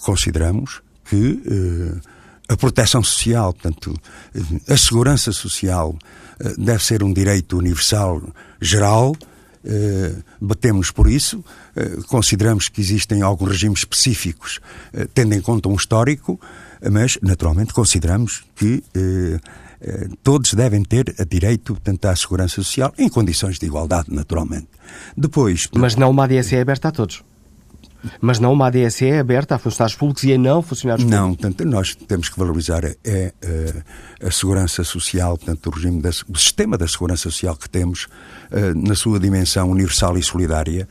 [0.00, 1.40] consideramos que
[2.48, 3.94] a proteção social, portanto,
[4.68, 5.96] a segurança social
[6.56, 8.22] deve ser um direito universal
[8.60, 9.14] geral,
[10.40, 11.44] batemos por isso,
[11.76, 14.58] eh, consideramos que existem alguns regimes específicos,
[14.92, 16.40] eh, tendo em conta um histórico,
[16.90, 19.38] mas naturalmente consideramos que eh,
[20.22, 24.68] todos devem ter direito portanto, à segurança social em condições de igualdade, naturalmente.
[25.16, 27.22] Depois, mas não uma ADSE é aberta a todos.
[28.20, 31.28] Mas não uma ADSE é aberta a funcionários públicos e a não funcionários públicos?
[31.28, 33.34] Não, portanto, nós temos que valorizar é, é,
[34.22, 38.08] a segurança social, portanto, o regime, da, o sistema da segurança social que temos
[38.74, 40.88] na sua dimensão universal e solidária,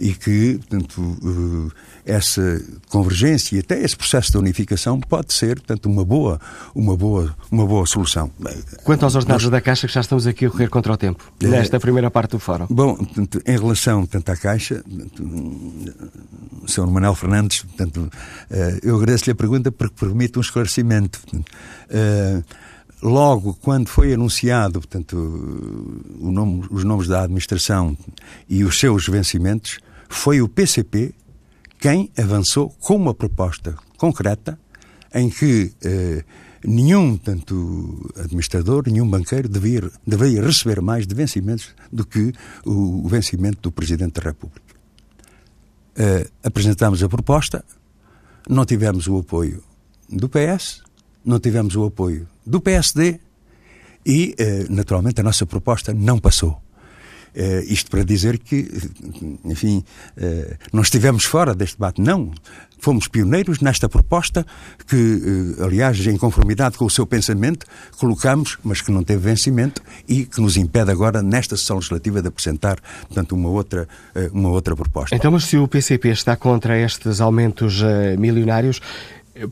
[0.00, 5.86] e que, portanto, eh, essa convergência e até esse processo de unificação pode ser, portanto,
[5.86, 6.40] uma boa,
[6.74, 8.30] uma boa, uma boa solução.
[8.84, 9.52] Quanto aos ordenados Nós...
[9.52, 11.46] da Caixa, que já estamos aqui a correr contra o tempo, é.
[11.46, 12.66] nesta primeira parte do fórum.
[12.68, 15.22] Bom, portanto, em relação portanto, à Caixa, portanto,
[16.62, 16.86] o Sr.
[16.86, 18.10] Manuel Fernandes, portanto,
[18.50, 21.20] eh, eu agradeço-lhe a pergunta porque permite um esclarecimento.
[21.20, 21.50] Portanto,
[21.88, 22.42] eh,
[23.02, 25.16] logo quando foi anunciado portanto,
[26.18, 27.96] nome, os nomes da administração
[28.48, 31.14] e os seus vencimentos, foi o PCP
[31.80, 34.58] quem avançou com uma proposta concreta
[35.14, 36.22] em que eh,
[36.64, 42.32] nenhum tanto administrador, nenhum banqueiro devia, devia receber mais de vencimentos do que
[42.64, 44.74] o, o vencimento do Presidente da República.
[45.96, 47.64] Eh, apresentámos a proposta,
[48.48, 49.62] não tivemos o apoio
[50.08, 50.82] do PS,
[51.24, 53.20] não tivemos o apoio do PSD
[54.04, 56.60] e, eh, naturalmente, a nossa proposta não passou.
[57.34, 58.68] Uh, isto para dizer que,
[59.44, 59.84] enfim,
[60.16, 62.00] uh, não estivemos fora deste debate.
[62.00, 62.32] Não.
[62.78, 64.44] Fomos pioneiros nesta proposta
[64.86, 67.66] que, uh, aliás, em conformidade com o seu pensamento,
[67.98, 72.28] colocamos, mas que não teve vencimento e que nos impede agora, nesta sessão legislativa, de
[72.28, 73.88] apresentar, portanto, uma outra,
[74.32, 75.14] uma outra proposta.
[75.14, 77.82] Então, mas se o PCP está contra estes aumentos
[78.18, 78.80] milionários,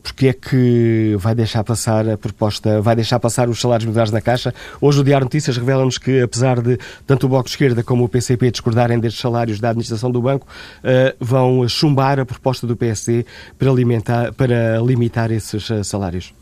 [0.03, 4.21] porque é que vai deixar passar a proposta, vai deixar passar os salários militares na
[4.21, 4.53] Caixa?
[4.81, 8.09] Hoje o Diário Notícias revela-nos que, apesar de tanto o Bloco de Esquerda como o
[8.09, 10.45] PCP discordarem destes salários da administração do banco,
[10.83, 13.25] uh, vão chumbar a proposta do PSD
[13.57, 16.33] para, alimentar, para limitar esses uh, salários.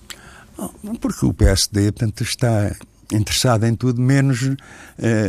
[1.00, 2.76] Porque o PSD, portanto, está
[3.14, 4.56] interessado em tudo menos uh,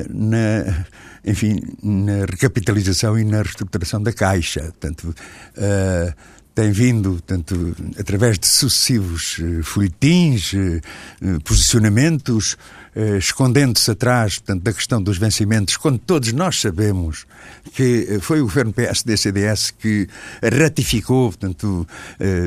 [0.09, 0.87] na
[1.25, 4.61] enfim, na recapitalização e na reestruturação da Caixa.
[4.61, 5.15] Portanto,
[5.57, 6.15] uh,
[6.59, 12.57] tem vindo, tanto através de sucessivos uh, folhetins, uh, posicionamentos,
[12.97, 17.27] uh, escondendo-se atrás portanto, da questão dos vencimentos, quando todos nós sabemos
[17.75, 20.09] que foi o governo PSD-CDS que
[20.43, 21.87] ratificou portanto,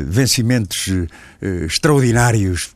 [0.08, 0.90] vencimentos
[1.66, 2.72] extraordinários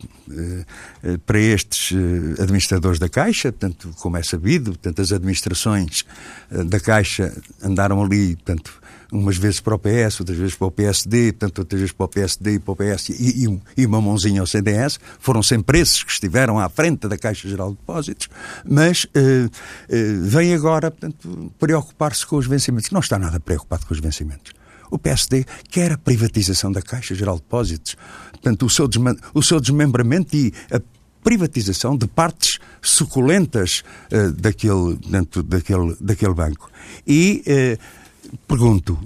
[1.26, 1.91] para estes
[2.39, 6.06] administradores da Caixa, portanto, como é sabido, portanto, as administrações
[6.50, 8.85] da Caixa andaram ali, portanto,
[9.15, 12.10] umas vezes para o PS, outras vezes para o PSD, portanto, outras vezes para o
[12.10, 14.99] PSD e para o PS e, e, e uma mãozinha ao CDS.
[15.19, 18.28] Foram sempre esses que estiveram à frente da Caixa Geral de Depósitos,
[18.65, 19.49] mas uh, uh,
[20.21, 22.91] vem agora, portanto, preocupar-se com os vencimentos.
[22.91, 24.54] Não está nada preocupado com os vencimentos.
[24.91, 27.95] O PSD quer a privatização da Caixa Geral de Depósitos,
[28.32, 28.88] portanto, o seu,
[29.34, 30.80] o seu desmembramento e a
[31.23, 34.99] privatização de partes suculentas uh, daquele,
[35.43, 36.69] daquele, daquele banco.
[37.06, 38.05] E uh,
[38.48, 38.98] pergunto,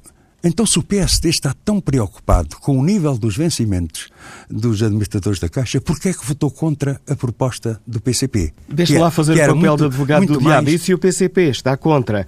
[0.41, 4.09] Então, se o PSD está tão preocupado com o nível dos vencimentos
[4.49, 8.53] dos administradores da Caixa, por que é que votou contra a proposta do PCP?
[8.69, 10.43] Deixa lá fazer o papel muito, de advogado do diabo.
[10.43, 10.67] Mais...
[10.67, 12.25] E se o PCP está contra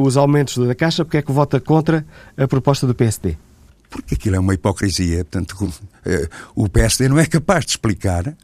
[0.00, 2.04] os aumentos da Caixa, por que é que vota contra
[2.36, 3.36] a proposta do PSD?
[3.88, 5.24] Porque aquilo é uma hipocrisia.
[5.24, 5.72] Portanto,
[6.04, 8.36] eh, o PSD não é capaz de explicar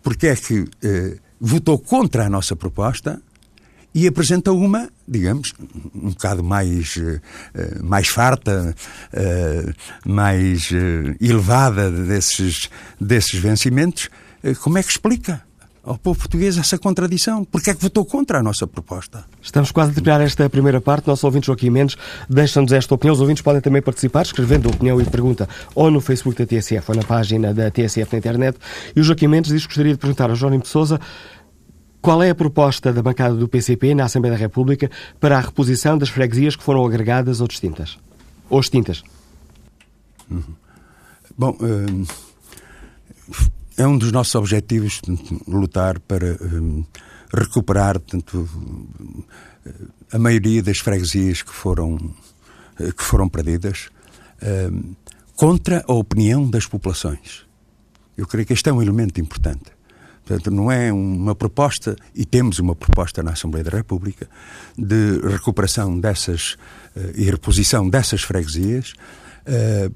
[0.00, 3.20] porque é que eh, votou contra a nossa proposta
[3.94, 5.54] e apresenta uma, digamos,
[5.94, 7.20] um bocado mais, uh,
[7.82, 8.74] mais farta,
[9.12, 12.68] uh, mais uh, elevada desses,
[13.00, 14.10] desses vencimentos.
[14.62, 15.42] como é que explica?
[15.84, 17.44] ao povo português essa contradição.
[17.44, 19.24] Porquê é que votou contra a nossa proposta?
[19.40, 21.06] Estamos quase a terminar esta primeira parte.
[21.06, 21.96] Nosso ouvinte Joaquim Mendes
[22.28, 23.14] deixa-nos esta opinião.
[23.14, 26.90] Os ouvintes podem também participar, escrevendo a opinião e pergunta ou no Facebook da TSF
[26.90, 28.58] ou na página da TSF na internet.
[28.96, 30.98] E o Joaquim Mendes diz que gostaria de perguntar Jónimo de Sousa
[32.04, 35.96] qual é a proposta da bancada do PCP na Assembleia da República para a reposição
[35.96, 37.98] das freguesias que foram agregadas ou distintas?
[38.50, 39.02] Ou extintas?
[40.30, 40.54] Uhum.
[41.34, 42.04] Bom, hum,
[43.78, 45.00] é um dos nossos objetivos
[45.48, 46.84] lutar para hum,
[47.32, 48.46] recuperar tanto,
[50.12, 51.96] a maioria das freguesias que foram,
[52.76, 53.88] que foram perdidas
[55.36, 57.46] contra a opinião das populações.
[58.14, 59.73] Eu creio que este é um elemento importante.
[60.24, 64.28] Portanto, não é uma proposta, e temos uma proposta na Assembleia da República,
[64.76, 66.56] de recuperação dessas
[66.96, 68.94] uh, e reposição dessas freguesias,
[69.46, 69.94] uh,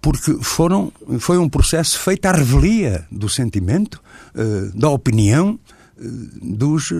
[0.00, 4.00] porque foram, foi um processo feito à revelia do sentimento,
[4.34, 5.58] uh, da opinião
[6.40, 6.92] dos,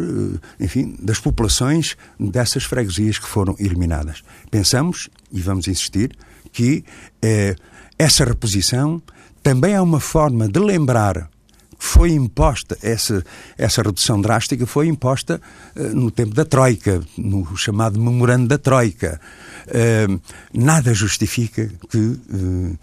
[0.59, 4.25] enfim, das populações dessas freguesias que foram eliminadas.
[4.51, 6.19] Pensamos, e vamos insistir,
[6.53, 6.83] que
[7.97, 9.01] essa reposição
[9.41, 11.31] também é uma forma de lembrar
[11.79, 13.25] foi imposta, essa,
[13.57, 15.41] essa redução drástica foi imposta
[15.77, 19.21] uh, no tempo da Troika, no chamado memorando da Troika.
[19.69, 20.21] Uh,
[20.53, 22.79] nada justifica que uh,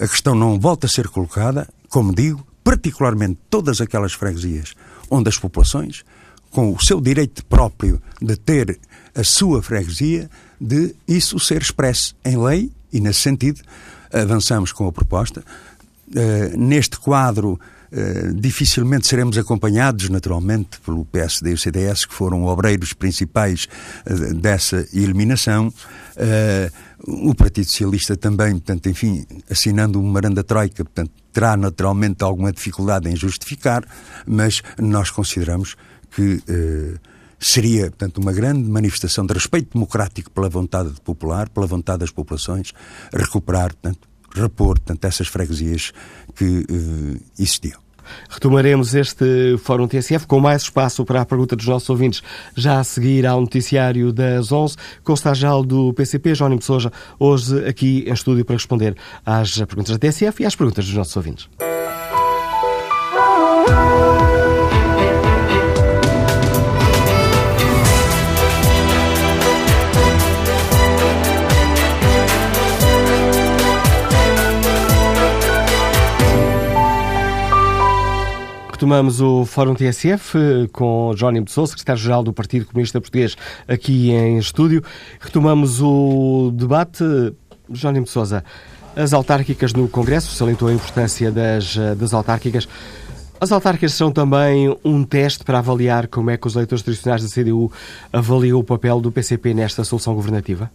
[0.00, 4.74] a questão não volte a ser colocada, como digo, particularmente todas aquelas freguesias
[5.10, 6.02] onde as populações,
[6.50, 8.78] com o seu direito próprio de ter
[9.14, 13.60] a sua freguesia, de isso ser expresso em lei, e nesse sentido
[14.10, 15.44] avançamos com a proposta.
[16.56, 17.58] neste quadro
[17.92, 23.68] eh, dificilmente seremos acompanhados, naturalmente, pelo PSD e o CDS, que foram obreiros principais
[24.06, 25.68] uh, dessa eliminação.
[25.68, 32.52] Uh, o Partido Socialista também, portanto, enfim, assinando uma Maranda Troika, portanto, terá naturalmente alguma
[32.52, 33.84] dificuldade em justificar,
[34.26, 35.76] mas nós consideramos
[36.10, 36.42] que
[37.38, 42.72] seria, portanto, uma grande manifestação de respeito democrático pela vontade popular, pela vontade das populações,
[43.12, 45.92] recuperar, portanto, repor, portanto, essas freguesias
[46.34, 46.66] que
[47.38, 47.84] existiam.
[48.28, 52.22] Retomaremos este Fórum TSF com mais espaço para a pergunta dos nossos ouvintes
[52.54, 57.66] já a seguir ao noticiário das 11 com o estagiário do PCP, Jónimo Souja, hoje
[57.66, 61.48] aqui em estúdio para responder às perguntas da TSF e às perguntas dos nossos ouvintes.
[78.84, 83.34] Retomamos o Fórum TSF eh, com Jónimo de secretário-geral do Partido Comunista Português,
[83.66, 84.84] aqui em estúdio.
[85.18, 87.02] Retomamos o debate.
[87.72, 88.12] Jónimo de
[88.94, 92.68] as autárquicas no Congresso, salientou a importância das, eh, das autárquicas.
[93.40, 97.28] As autárquicas são também um teste para avaliar como é que os eleitores tradicionais da
[97.30, 97.72] CDU
[98.12, 100.70] avaliam o papel do PCP nesta solução governativa?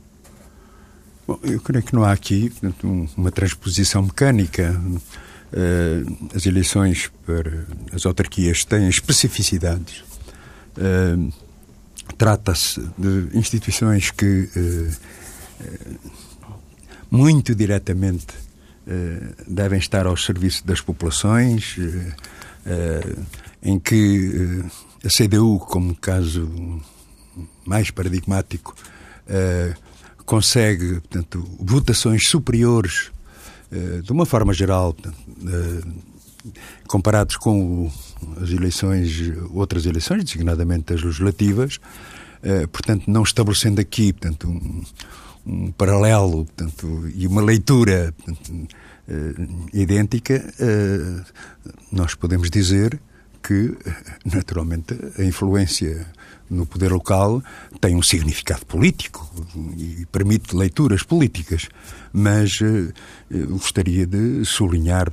[1.28, 2.52] Bom, eu creio que não há aqui
[3.16, 4.82] uma transposição mecânica
[5.52, 10.04] Uh, as eleições para as autarquias têm especificidades.
[10.78, 11.32] Uh,
[12.18, 16.10] Trata-se de instituições que uh,
[17.10, 18.28] muito diretamente
[19.48, 21.76] devem estar ao serviço das populações,
[23.62, 24.64] em que
[25.06, 26.82] a CDU, como caso
[27.66, 28.76] mais paradigmático,
[30.26, 33.19] consegue portanto, votações superiores eh,
[34.04, 35.82] de uma forma geral, eh,
[36.88, 37.92] comparados com
[38.42, 41.80] as eleições, outras eleições, designadamente as legislativas,
[42.42, 44.84] eh, portanto, não estabelecendo aqui portanto, um,
[45.46, 48.68] um paralelo portanto, e uma leitura portanto,
[49.74, 50.54] idêntica,
[51.92, 53.00] nós podemos dizer
[53.42, 53.76] que,
[54.26, 56.08] naturalmente, a influência
[56.50, 57.44] no poder local
[57.80, 59.30] tem um significado político
[59.78, 61.70] e permite leituras políticas,
[62.12, 62.92] mas uh,
[63.50, 65.12] gostaria de sublinhar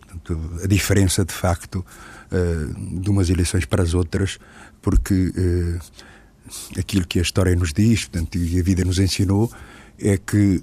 [0.63, 1.85] a diferença de facto
[2.33, 4.39] uh, de umas eleições para as outras,
[4.81, 9.51] porque uh, aquilo que a história nos diz portanto, e a vida nos ensinou
[9.99, 10.63] é que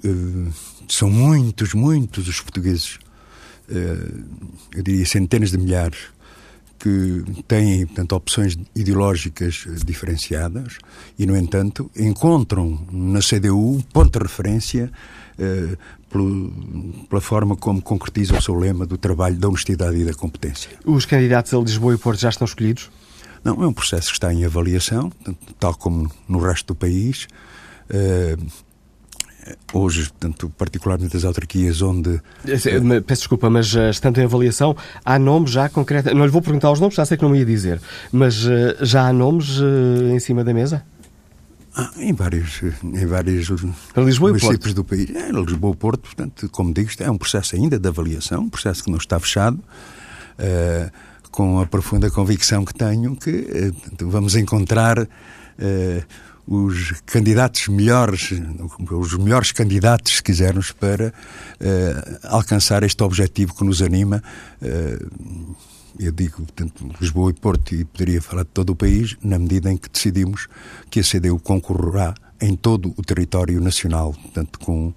[0.88, 3.00] são muitos, muitos os portugueses,
[3.68, 6.13] eu diria centenas de milhares,
[6.84, 10.76] que têm, portanto, opções ideológicas diferenciadas
[11.18, 14.92] e, no entanto, encontram na CDU ponto de referência
[15.38, 15.78] uh,
[16.10, 20.72] pelo, pela forma como concretiza o seu lema do trabalho, da honestidade e da competência.
[20.84, 22.90] Os candidatos a Lisboa e Porto já estão escolhidos?
[23.42, 25.10] Não, é um processo que está em avaliação,
[25.58, 27.26] tal como no resto do país.
[27.88, 28.46] Uh,
[29.72, 32.20] hoje, portanto, particularmente as autarquias onde...
[33.06, 36.12] Peço desculpa, mas eh, estando em avaliação, há nomes já concretos...
[36.14, 37.80] Não lhe vou perguntar os nomes, já sei que não me ia dizer,
[38.12, 39.58] mas eh, já há nomes
[40.12, 40.84] em cima da mesa?
[41.76, 43.48] Ah, em vários, em vários
[43.96, 45.10] Lisboa municípios do país.
[45.10, 48.84] É, Lisboa e Porto, portanto, como digo, é um processo ainda de avaliação, um processo
[48.84, 49.58] que não está fechado.
[50.38, 53.72] Uh, com a profunda convicção que tenho que eh,
[54.02, 55.06] vamos encontrar uh,
[56.46, 58.30] os candidatos melhores,
[58.90, 64.22] os melhores candidatos, se quisermos, para uh, alcançar este objetivo que nos anima.
[64.60, 65.56] Uh,
[65.98, 69.70] eu digo, portanto, Lisboa e Porto, e poderia falar de todo o país, na medida
[69.70, 70.48] em que decidimos
[70.90, 72.14] que a CDU concorrerá
[72.44, 74.94] em todo o território nacional, portanto, com uh,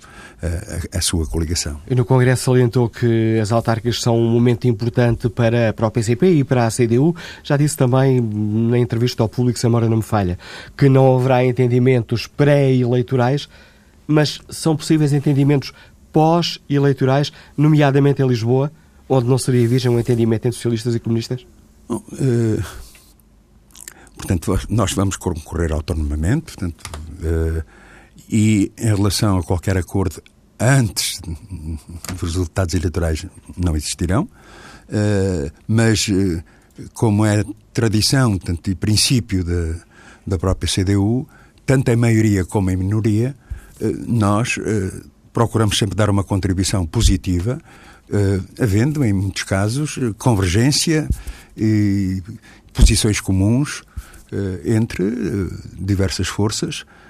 [0.93, 1.79] a, a, sua coligação.
[1.89, 6.27] E no Congresso salientou que as autárquicas são um momento importante para, para o PCP
[6.27, 7.15] e para a CDU.
[7.43, 10.37] Já disse também na entrevista ao público, se a memória não me falha,
[10.75, 13.47] que não haverá entendimentos pré-eleitorais,
[14.05, 15.73] mas são possíveis entendimentos
[16.11, 18.71] pós-eleitorais, nomeadamente em Lisboa,
[19.07, 21.47] onde não seria virgem um entendimento entre socialistas e comunistas?
[21.87, 22.63] Bom, uh,
[24.17, 26.83] portanto, nós vamos concorrer autonomamente, portanto,
[28.29, 30.21] e em relação a qualquer acordo
[30.59, 36.43] antes dos resultados eleitorais não existirão, uh, mas uh,
[36.93, 37.43] como é
[37.73, 39.75] tradição tanto, e princípio da,
[40.25, 41.27] da própria CDU,
[41.65, 43.35] tanto em maioria como em minoria,
[44.07, 44.57] nós
[45.31, 47.59] procuramos sempre dar uma contribuição positiva,
[48.59, 51.07] havendo, em muitos casos, convergência
[51.55, 52.23] e
[52.73, 53.83] posições comuns
[54.65, 55.03] entre
[55.77, 57.06] diversas forças eh,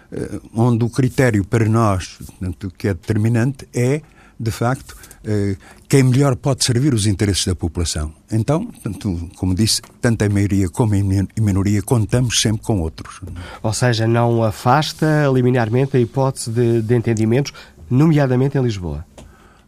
[0.54, 4.02] onde o critério para nós, portanto, que é determinante, é,
[4.40, 5.56] de facto, eh,
[5.90, 8.14] quem melhor pode servir os interesses da população.
[8.32, 13.20] Então, portanto, como disse, tanto em maioria como em minoria, contamos sempre com outros.
[13.64, 17.52] Ou seja, não afasta liminarmente a hipótese de, de entendimentos,
[17.90, 19.06] nomeadamente em Lisboa.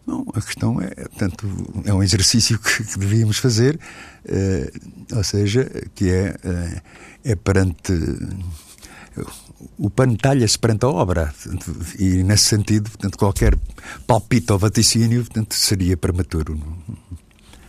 [0.06, 1.48] Não, a questão é, portanto,
[1.86, 3.80] é um exercício que, que devíamos fazer,
[4.26, 4.72] eh,
[5.14, 6.36] ou seja, que é,
[7.24, 7.94] é perante
[9.78, 11.34] o pano talha-se perante a obra.
[11.98, 13.58] E, nesse sentido, portanto, qualquer
[14.08, 16.60] palpite ou vaticínio portanto, seria prematuro.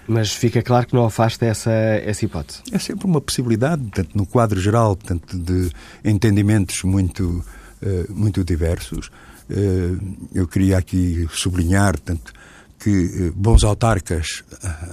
[0.06, 2.62] Mas fica claro que não afasta essa, essa hipótese.
[2.72, 5.70] É sempre uma possibilidade, portanto, no quadro geral portanto, de
[6.04, 7.44] entendimentos muito,
[7.80, 9.08] uh, muito diversos.
[9.48, 12.32] Uh, eu queria aqui sublinhar portanto,
[12.78, 14.42] que uh, bons autarcas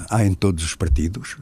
[0.10, 1.38] há em todos os partidos.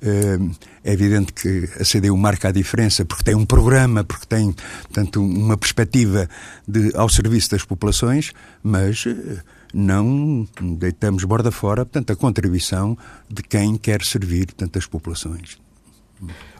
[0.00, 5.22] É evidente que a CDU marca a diferença porque tem um programa, porque tem, portanto,
[5.22, 6.28] uma perspectiva
[6.66, 8.32] de, ao serviço das populações,
[8.62, 9.42] mas eh,
[9.74, 12.96] não deitamos borda fora, portanto, a contribuição
[13.28, 15.58] de quem quer servir, portanto, as populações.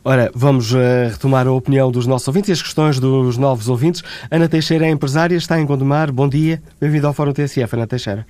[0.04, 0.78] Ora, vamos uh,
[1.10, 4.02] retomar a opinião dos nossos ouvintes e as questões dos novos ouvintes.
[4.30, 6.12] Ana Teixeira é empresária, está em Gondomar.
[6.12, 8.26] Bom dia, bem-vindo ao Fórum TSF, Ana Teixeira.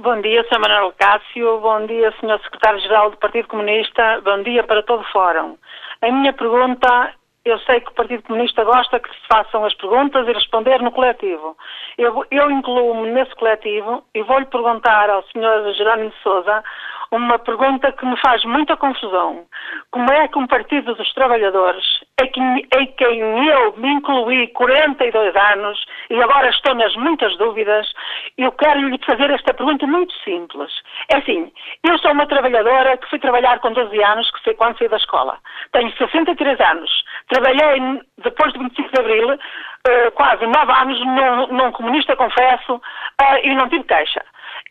[0.00, 0.60] Bom dia, Sr.
[0.60, 1.58] Manuel Cássio.
[1.58, 2.40] Bom dia, Sr.
[2.44, 4.20] Secretário-Geral do Partido Comunista.
[4.20, 5.58] Bom dia para todo o Fórum.
[6.00, 7.12] A minha pergunta,
[7.44, 10.92] eu sei que o Partido Comunista gosta que se façam as perguntas e responder no
[10.92, 11.56] coletivo.
[11.98, 15.74] Eu, eu incluo-me nesse coletivo e vou-lhe perguntar ao Sr.
[15.74, 16.62] Jerónimo de Souza
[17.10, 19.46] uma pergunta que me faz muita confusão.
[19.90, 21.84] Como é que um Partido dos Trabalhadores,
[22.32, 27.90] quem, em quem eu me incluí 42 anos e agora estou nas muitas dúvidas,
[28.36, 30.70] eu quero lhe fazer esta pergunta muito simples.
[31.10, 31.50] É assim,
[31.84, 34.96] eu sou uma trabalhadora que fui trabalhar com 12 anos, que foi quando saí da
[34.96, 35.38] escola.
[35.72, 36.90] Tenho 63 anos.
[37.28, 43.38] Trabalhei depois do 25 de Abril, uh, quase 9 anos num, num comunista, confesso, uh,
[43.42, 44.22] e não tive queixa.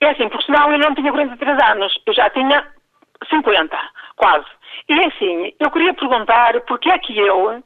[0.01, 2.67] É assim, porque senão eu não tinha 43 anos, eu já tinha
[3.29, 3.77] 50,
[4.15, 4.45] quase.
[4.89, 7.63] E é assim, eu queria perguntar porque é que eu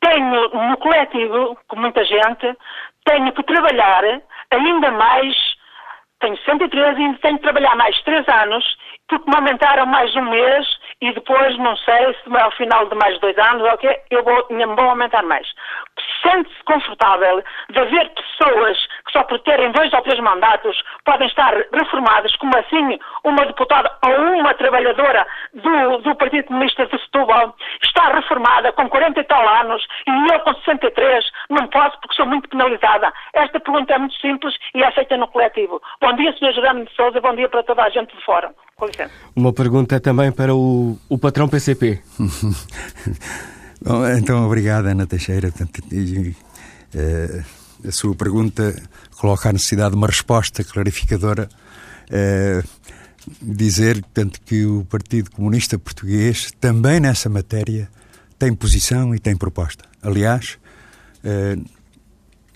[0.00, 2.56] tenho no coletivo, com muita gente,
[3.04, 4.02] tenho que trabalhar
[4.50, 5.36] ainda mais,
[6.20, 8.64] tenho 103 e ainda tenho que trabalhar mais 3 anos,
[9.08, 10.66] porque me aumentaram mais um mês
[11.00, 14.22] e depois, não sei, se ao final de mais dois anos ou o quê, eu
[14.22, 15.46] vou, me vou aumentar mais.
[16.22, 21.54] Sente-se confortável de haver pessoas que só por terem dois ou três mandatos podem estar
[21.72, 28.12] reformadas, como assim uma deputada ou uma trabalhadora do, do Partido Comunista de Setúbal está
[28.14, 32.48] reformada com 40 e tal anos e eu com 63 não posso porque sou muito
[32.48, 33.12] penalizada.
[33.34, 35.80] Esta pergunta é muito simples e é aceita no coletivo.
[36.00, 36.52] Bom dia, Sr.
[36.52, 38.52] Gerardo de Souza, bom dia para toda a gente de fora.
[38.76, 39.12] Com licença.
[39.36, 42.00] Uma pergunta também para o, o patrão PCP.
[43.82, 45.52] Bom, então, obrigado, Ana Teixeira.
[45.90, 47.44] E, uh,
[47.88, 48.74] a sua pergunta
[49.16, 51.48] coloca a necessidade de uma resposta clarificadora.
[52.10, 52.68] Uh,
[53.40, 57.88] dizer, portanto, que o Partido Comunista Português, também nessa matéria,
[58.38, 59.84] tem posição e tem proposta.
[60.02, 60.58] Aliás,
[61.24, 61.64] uh,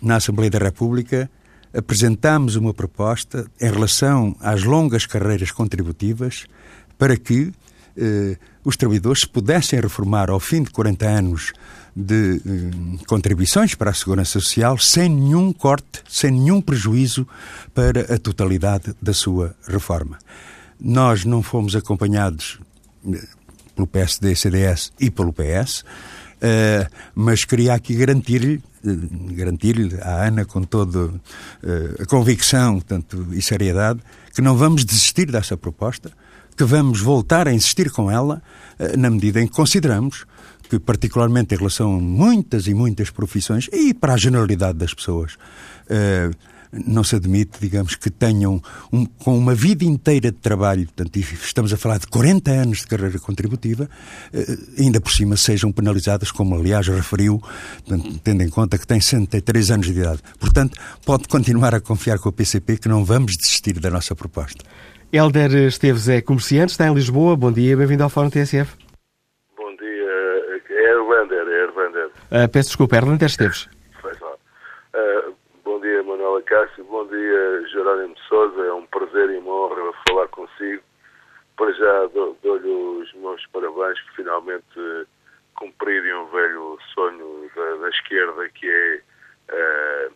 [0.03, 1.31] na Assembleia da República,
[1.75, 6.45] apresentámos uma proposta em relação às longas carreiras contributivas
[6.99, 7.53] para que
[7.97, 11.53] eh, os trabalhadores pudessem reformar ao fim de 40 anos
[11.95, 17.27] de eh, contribuições para a Segurança Social sem nenhum corte, sem nenhum prejuízo
[17.75, 20.19] para a totalidade da sua reforma.
[20.81, 22.59] Nós não fomos acompanhados
[23.07, 23.23] eh,
[23.75, 25.85] pelo PSD, CDS e pelo PS,
[26.41, 33.27] eh, mas queria aqui garantir-lhe eh, garantir-lhe à Ana com toda uh, a convicção tanto,
[33.33, 34.01] e seriedade
[34.35, 36.13] que não vamos desistir dessa proposta,
[36.57, 38.43] que vamos voltar a insistir com ela
[38.79, 40.25] uh, na medida em que consideramos
[40.69, 45.35] que, particularmente em relação a muitas e muitas profissões e para a generalidade das pessoas,
[45.35, 46.35] uh,
[46.87, 48.61] não se admite, digamos, que tenham
[48.93, 52.87] um, com uma vida inteira de trabalho, portanto, estamos a falar de 40 anos de
[52.87, 53.89] carreira contributiva,
[54.33, 57.41] eh, ainda por cima sejam penalizadas, como aliás referiu,
[58.23, 60.21] tendo em conta que tem 63 anos de idade.
[60.39, 64.65] Portanto, pode continuar a confiar com o PCP que não vamos desistir da nossa proposta.
[65.15, 67.37] Helder Esteves é comerciante, está em Lisboa.
[67.37, 68.77] Bom dia, bem-vindo ao Fórum TSF.
[69.57, 72.07] Bom dia, é Erlander, é Erlander.
[72.07, 73.69] Uh, peço desculpa, Erlander Esteves.
[76.05, 80.83] Manuela Cássio, bom dia Jerónimo Souza, é um prazer e uma honra falar consigo.
[81.57, 82.07] Para já
[82.43, 85.07] dou-lhe os meus parabéns por finalmente
[85.55, 89.01] cumprirem um velho sonho da, da esquerda que é
[89.51, 90.15] uh,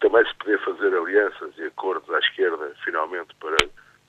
[0.00, 3.56] também se poder fazer alianças e acordos à esquerda, finalmente, para,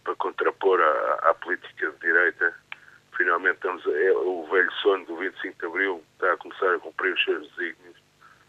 [0.03, 2.53] para contrapor à, política de direita.
[3.15, 7.13] Finalmente estamos, é, o velho sonho do 25 de Abril está a começar a cumprir
[7.13, 7.97] os seus desígnios.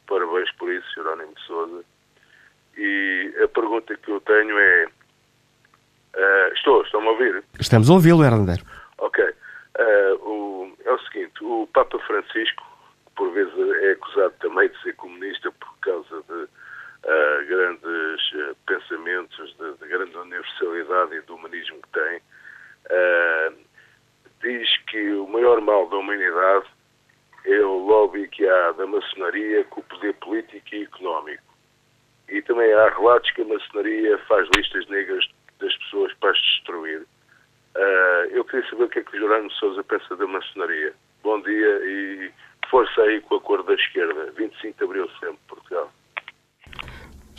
[0.07, 1.84] Parabéns por isso, Jerónimo de Souza.
[2.76, 4.86] E a pergunta que eu tenho é.
[6.14, 7.44] Uh, estou, estão-me a ouvir?
[7.59, 8.64] Estamos a ouvi-lo, Hernandeiro.
[8.98, 9.24] Ok.
[9.24, 12.64] Uh, o, é o seguinte: o Papa Francisco,
[13.16, 16.48] por vezes é acusado também de ser comunista por causa de
[17.05, 22.20] uh, grandes pensamentos, de, de, grande universalidade e do humanismo que tem,
[24.42, 26.66] diz que o maior mal da humanidade
[27.44, 31.51] é o lobby que há da maçonaria com o poder político e económico
[32.30, 35.26] e também há relatos que a maçonaria faz listas negras
[35.59, 37.01] das pessoas para as destruir.
[37.76, 40.94] Uh, eu queria saber o que é que o Jerónimo Souza pensa da maçonaria.
[41.22, 42.30] Bom dia e
[42.70, 44.32] força aí com a cor da esquerda.
[44.32, 45.92] 25 de Abril sempre, Portugal.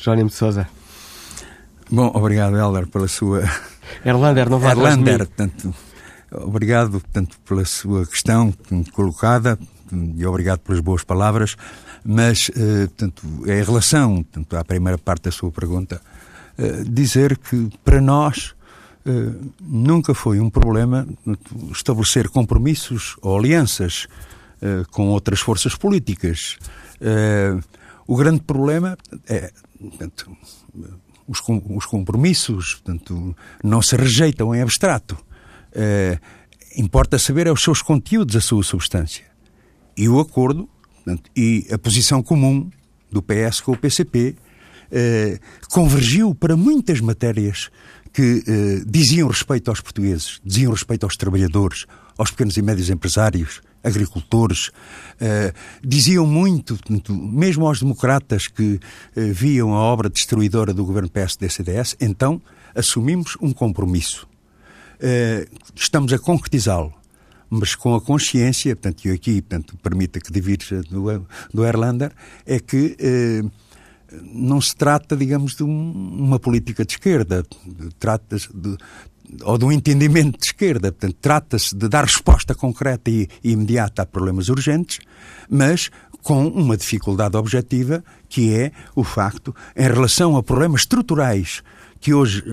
[0.01, 0.67] Jerónimo de Souza.
[1.91, 3.43] Bom, obrigado, Helder, pela sua...
[4.03, 5.75] Erlander, não vai Erlander, tanto,
[6.31, 8.51] obrigado tanto pela sua questão
[8.93, 9.59] colocada
[10.17, 11.55] e obrigado pelas boas palavras.
[12.03, 16.01] Mas, uh, portanto, em relação portanto, à primeira parte da sua pergunta,
[16.57, 18.55] uh, dizer que para nós
[19.05, 21.05] uh, nunca foi um problema
[21.71, 24.07] estabelecer compromissos ou alianças
[24.91, 26.57] com outras forças políticas.
[28.05, 28.95] o grande problema
[29.27, 29.51] é,
[29.89, 30.35] portanto,
[31.27, 31.41] os,
[31.75, 35.17] os compromissos portanto, não se rejeitam em abstrato.
[36.77, 39.25] importa saber é os seus conteúdos, a sua substância.
[39.97, 40.69] E o acordo
[41.03, 42.69] Portanto, e a posição comum
[43.11, 44.35] do PS com o PCP
[44.91, 47.69] eh, convergiu para muitas matérias
[48.13, 51.85] que eh, diziam respeito aos portugueses, diziam respeito aos trabalhadores,
[52.17, 54.71] aos pequenos e médios empresários, agricultores,
[55.19, 55.53] eh,
[55.83, 56.77] diziam muito,
[57.09, 58.79] mesmo aos democratas que
[59.15, 62.41] eh, viam a obra destruidora do governo PSD-CDS, então
[62.75, 64.27] assumimos um compromisso.
[64.99, 66.93] Eh, estamos a concretizá-lo
[67.53, 72.13] mas com a consciência, portanto, e aqui, portanto, permita que divirja do, do Erlander,
[72.45, 72.95] é que
[74.33, 77.45] não se trata, digamos, de um, uma política de esquerda,
[77.99, 78.77] trata-se de
[79.43, 80.91] ou de um entendimento de esquerda.
[80.91, 84.99] Portanto, trata-se de dar resposta concreta e, e, imediata a problemas urgentes,
[85.49, 85.89] mas
[86.21, 91.63] com uma dificuldade objetiva, que é o facto, em relação a problemas estruturais
[91.99, 92.43] que hoje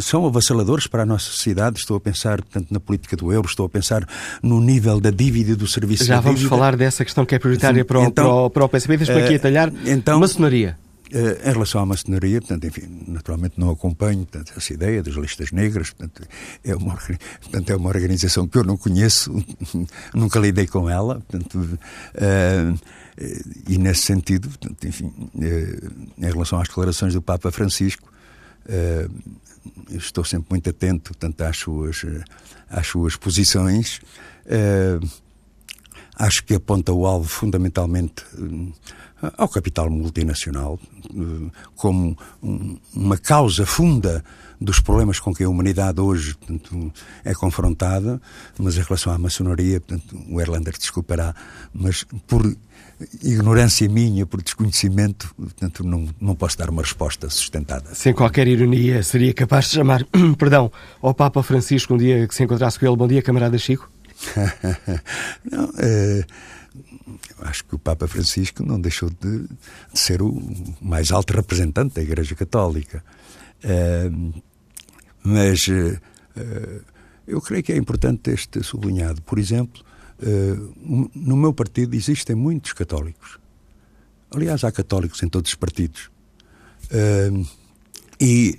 [0.00, 1.78] são avassaladores para a nossa sociedade.
[1.78, 4.04] Estou a pensar, portanto, na política do euro, estou a pensar
[4.42, 6.56] no nível da dívida do serviço Já vamos dívida.
[6.56, 8.96] falar dessa questão que é prioritária Sim, para, o, então, para, o, para o PSP.
[8.96, 9.72] Deixa-me aqui atalhar.
[9.84, 10.76] Então, maçonaria.
[11.12, 15.52] Uh, em relação à maçonaria, portanto, enfim, naturalmente não acompanho portanto, essa ideia das listas
[15.52, 16.28] negras, portanto
[16.64, 16.96] é, uma,
[17.40, 19.32] portanto, é uma organização que eu não conheço,
[20.12, 22.80] nunca lidei com ela, portanto, uh,
[23.68, 28.12] e nesse sentido, portanto, enfim, uh, em relação às declarações do Papa Francisco,
[29.90, 32.04] estou sempre muito atento, portanto, às suas,
[32.68, 34.00] às suas posições,
[36.16, 38.24] acho que aponta o alvo fundamentalmente
[39.36, 40.78] ao capital multinacional
[41.10, 42.16] eh, como
[42.94, 44.24] uma causa funda
[44.60, 46.92] dos problemas com que a humanidade hoje portanto,
[47.24, 48.20] é confrontada,
[48.58, 51.34] mas em relação à maçonaria, portanto, o Erlander desculpará,
[51.74, 52.56] mas por
[53.22, 57.94] ignorância minha, por desconhecimento, portanto, não, não posso dar uma resposta sustentada.
[57.94, 60.06] Sem qualquer ironia, seria capaz de chamar,
[60.38, 63.90] perdão, ao Papa Francisco um dia que se encontrasse com ele, bom dia, camarada Chico?
[65.50, 66.24] não, é
[67.40, 70.42] acho que o Papa Francisco não deixou de, de ser o
[70.80, 73.04] mais alto representante da Igreja Católica.
[73.64, 74.42] Uh,
[75.22, 76.00] mas uh,
[77.26, 79.22] eu creio que é importante este sublinhado.
[79.22, 79.82] Por exemplo,
[80.20, 83.38] uh, no meu partido existem muitos católicos.
[84.30, 86.10] Aliás, há católicos em todos os partidos.
[88.20, 88.58] e,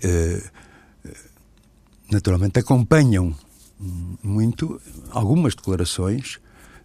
[2.09, 3.35] naturalmente, acompanham
[3.79, 6.39] muito algumas declarações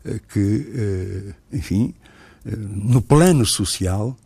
[0.04, 1.94] eh, que, eh, enfim,
[2.44, 4.16] eh, no plano social,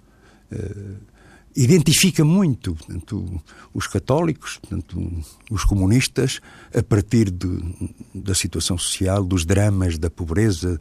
[1.57, 3.43] identifica muito portanto,
[3.75, 6.41] os católicos, portanto, os comunistas,
[6.73, 7.49] a partir de,
[8.15, 10.79] da situação social, dos dramas, da pobreza,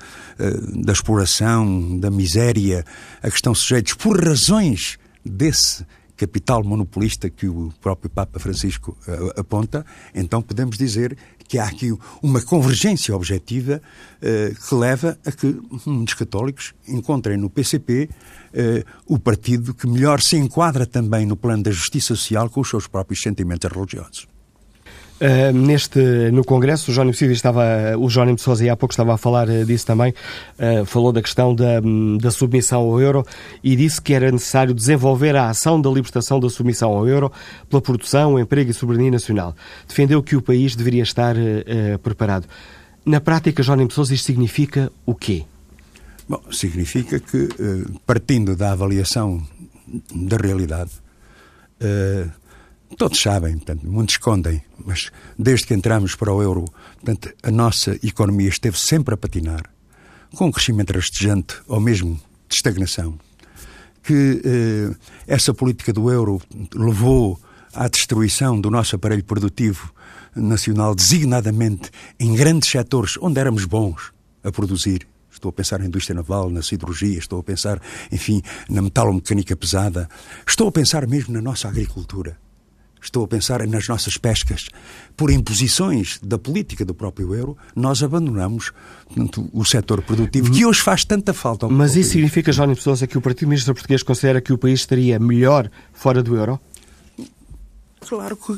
[0.71, 2.85] da exploração, da miséria,
[3.23, 5.83] a que estão sujeitos por razões desse
[6.15, 8.95] capital monopolista que o próprio Papa Francisco
[9.35, 9.83] aponta,
[10.13, 11.17] então podemos dizer
[11.47, 13.81] que há aqui uma convergência objetiva
[14.21, 18.09] eh, que leva a que muitos católicos encontrem no PCP
[18.53, 22.69] eh, o partido que melhor se enquadra também no plano da justiça social com os
[22.69, 24.34] seus próprios sentimentos religiosos.
[25.15, 25.99] Uh, neste,
[26.31, 27.63] no Congresso, o Jónimo Cid estava,
[27.97, 30.13] o Jónimo Sousa, há pouco estava a falar uh, disso também,
[30.59, 31.79] uh, falou da questão da,
[32.19, 33.25] da submissão ao euro
[33.63, 37.31] e disse que era necessário desenvolver a ação da libertação da submissão ao euro
[37.69, 39.55] pela produção, emprego e soberania nacional.
[39.87, 41.35] Defendeu que o país deveria estar
[42.03, 42.45] preparado.
[43.05, 45.45] Na prática, Jónimo Sousa, isto significa o quê?
[46.27, 47.47] Bom, significa que,
[48.05, 49.41] partindo da avaliação
[50.13, 50.91] da realidade,
[52.97, 56.65] Todos sabem, portanto, muitos escondem, mas desde que entramos para o euro,
[56.95, 59.63] portanto, a nossa economia esteve sempre a patinar,
[60.35, 63.17] com um crescimento rastejante ou mesmo de estagnação.
[64.01, 64.95] Que eh,
[65.27, 66.39] essa política do euro
[66.73, 67.39] levou
[67.73, 69.91] à destruição do nosso aparelho produtivo
[70.35, 74.13] nacional, designadamente em grandes setores onde éramos bons
[74.43, 75.07] a produzir.
[75.29, 80.07] Estou a pensar na indústria naval, na siderurgia, estou a pensar, enfim, na metalomecânica pesada.
[80.47, 82.44] Estou a pensar mesmo na nossa agricultura
[83.05, 84.67] estou a pensar nas nossas pescas,
[85.15, 88.71] por imposições da política do próprio euro, nós abandonamos
[89.07, 92.11] portanto, o setor produtivo que hoje faz tanta falta Mas isso país.
[92.11, 96.21] significa, Jónimo Sousa, que o Partido Ministro Português considera que o país estaria melhor fora
[96.21, 96.59] do euro?
[98.07, 98.53] Claro que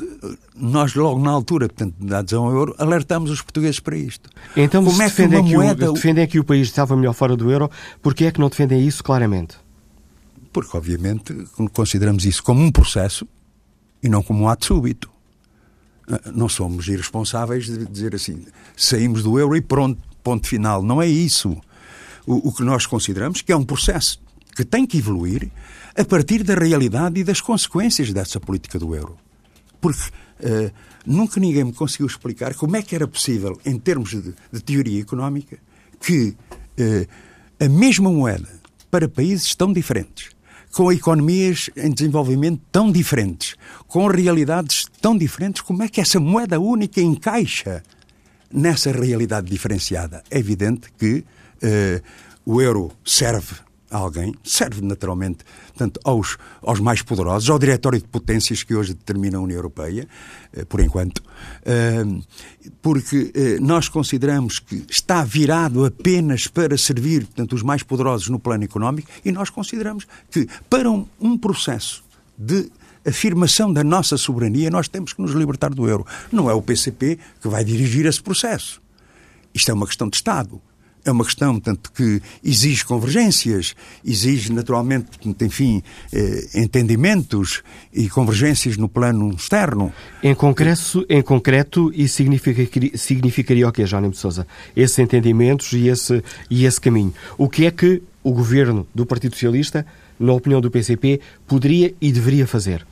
[0.54, 4.28] nós, logo na altura portanto, da adesão ao euro, alertamos os portugueses para isto.
[4.56, 5.90] Então, Como se é defendem, que moeda...
[5.90, 7.70] o, defendem que o país estava melhor fora do euro,
[8.02, 9.56] porquê é que não defendem isso claramente?
[10.52, 11.34] Porque, obviamente,
[11.72, 13.26] consideramos isso como um processo
[14.02, 15.10] e não como um ato súbito.
[16.08, 18.46] Ah, não somos irresponsáveis de dizer assim,
[18.76, 20.82] saímos do euro e pronto, ponto final.
[20.82, 21.56] Não é isso.
[22.26, 24.20] O, o que nós consideramos que é um processo
[24.54, 25.50] que tem que evoluir
[25.96, 29.16] a partir da realidade e das consequências dessa política do euro.
[29.80, 30.72] Porque uh,
[31.06, 35.00] nunca ninguém me conseguiu explicar como é que era possível, em termos de, de teoria
[35.00, 35.58] económica,
[36.00, 36.36] que
[36.78, 38.48] uh, a mesma moeda
[38.90, 40.30] para países tão diferentes
[40.72, 43.56] com economias em desenvolvimento tão diferentes,
[43.86, 47.82] com realidades tão diferentes, como é que essa moeda única encaixa
[48.52, 50.22] nessa realidade diferenciada?
[50.30, 51.24] É evidente que
[51.62, 52.02] uh,
[52.44, 55.38] o euro serve alguém, serve naturalmente
[55.76, 60.06] tanto aos, aos mais poderosos, ao diretório de potências que hoje determina a União Europeia,
[60.52, 61.22] eh, por enquanto,
[61.64, 62.04] eh,
[62.82, 68.38] porque eh, nós consideramos que está virado apenas para servir portanto, os mais poderosos no
[68.38, 72.04] plano económico e nós consideramos que para um, um processo
[72.36, 72.70] de
[73.06, 76.06] afirmação da nossa soberania, nós temos que nos libertar do euro.
[76.30, 78.82] Não é o PCP que vai dirigir esse processo.
[79.54, 80.60] Isto é uma questão de Estado
[81.08, 85.82] é uma questão, portanto, que exige convergências, exige naturalmente, portanto, enfim,
[86.12, 89.92] eh, entendimentos e convergências no plano externo.
[90.22, 94.46] Em concreto, em concreto isso significaria, significaria o quê, Jónimo de Sousa?
[94.76, 97.12] Esses entendimentos e esse, e esse caminho.
[97.36, 99.86] O que é que o governo do Partido Socialista,
[100.18, 102.86] na opinião do PCP, poderia e deveria fazer?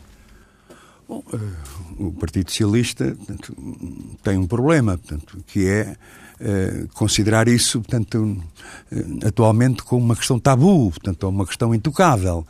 [1.08, 3.56] Bom, uh, o Partido Socialista portanto,
[4.22, 5.96] tem um problema, portanto, que é
[6.40, 8.42] uh, considerar isso, portanto,
[8.92, 12.46] uh, atualmente como uma questão tabu, portanto, uma questão intocável.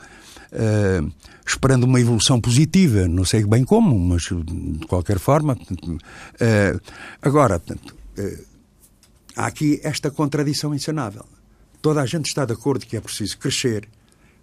[1.45, 5.55] esperando uma evolução positiva, não sei bem como, mas de qualquer forma.
[5.55, 5.99] Portanto,
[7.20, 7.95] agora, portanto,
[9.37, 11.26] há aqui esta contradição insanável.
[11.82, 13.87] Toda a gente está de acordo que é preciso crescer,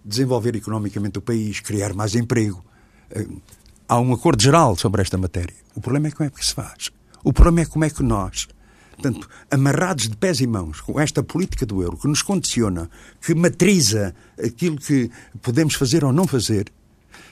[0.04, 2.62] desenvolver economicamente o país, criar mais emprego
[3.88, 5.54] há um acordo geral sobre esta matéria.
[5.74, 6.90] O problema é como é que se faz.
[7.22, 8.48] O problema é como é que nós,
[8.96, 12.90] portanto, amarrados de pés e mãos com esta política do euro que nos condiciona,
[13.20, 15.10] que matriza aquilo que
[15.42, 16.72] podemos fazer ou não fazer,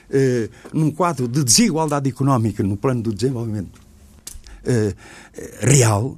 [0.09, 3.81] eh, num quadro de desigualdade económica no plano do desenvolvimento
[4.65, 4.95] eh,
[5.61, 6.17] real,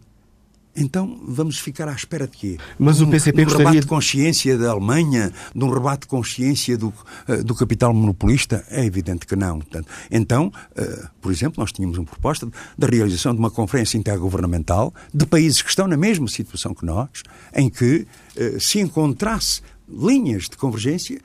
[0.76, 2.58] então vamos ficar à espera de quê?
[2.78, 3.68] Mas o PCP um, um gostaria...
[3.68, 8.66] rebate de consciência da Alemanha, de um rebate de consciência do, uh, do capital monopolista?
[8.70, 9.60] É evidente que não.
[9.60, 12.48] Portanto, então, uh, por exemplo, nós tínhamos uma proposta
[12.78, 17.24] da realização de uma conferência intergovernamental de países que estão na mesma situação que nós,
[17.56, 18.06] em que
[18.36, 21.22] uh, se encontrasse linhas de convergência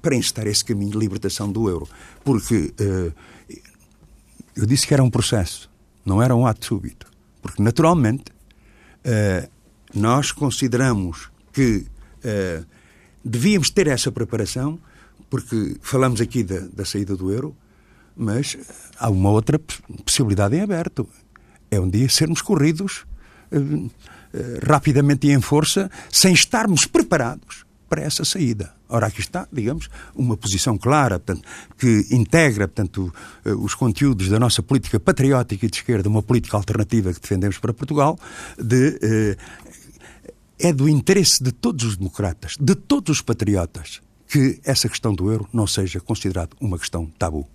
[0.00, 1.88] para encetar esse caminho de libertação do euro.
[2.22, 2.72] Porque
[4.56, 5.68] eu disse que era um processo,
[6.06, 7.08] não era um ato súbito.
[7.42, 8.24] Porque, naturalmente,
[9.04, 9.48] Uh,
[9.94, 11.86] nós consideramos que
[12.24, 12.66] uh,
[13.24, 14.78] devíamos ter essa preparação,
[15.30, 17.56] porque falamos aqui da, da, saída do euro,
[18.16, 18.56] mas
[18.98, 19.58] há uma outra
[20.04, 21.08] possibilidade em aberto.
[21.70, 23.04] É um dia sermos corridos
[23.52, 23.90] uh,
[24.66, 28.72] rapidamente e em força, sem estarmos preparados para essa saída.
[28.88, 31.46] Ora, aqui está, digamos, uma posição clara, portanto,
[31.78, 33.14] que integra, portanto,
[33.44, 37.72] os conteúdos da nossa política patriótica e de esquerda, uma política alternativa que defendemos para
[37.72, 38.18] Portugal,
[38.58, 39.36] de, eh,
[40.58, 45.30] é do interesse de todos os democratas, de todos os patriotas, que essa questão do
[45.30, 47.48] euro não seja considerada uma questão tabu.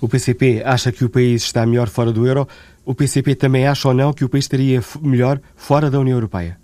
[0.00, 2.48] O PCP acha que o país está melhor fora do euro.
[2.82, 6.61] O PCP também acha ou não que o país estaria melhor fora da União Europeia?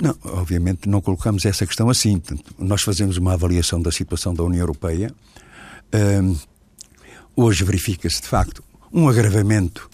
[0.00, 2.22] Não, obviamente não colocamos essa questão assim.
[2.58, 5.12] Nós fazemos uma avaliação da situação da União Europeia.
[6.22, 6.36] Um,
[7.36, 9.90] hoje verifica-se, de facto, um agravamento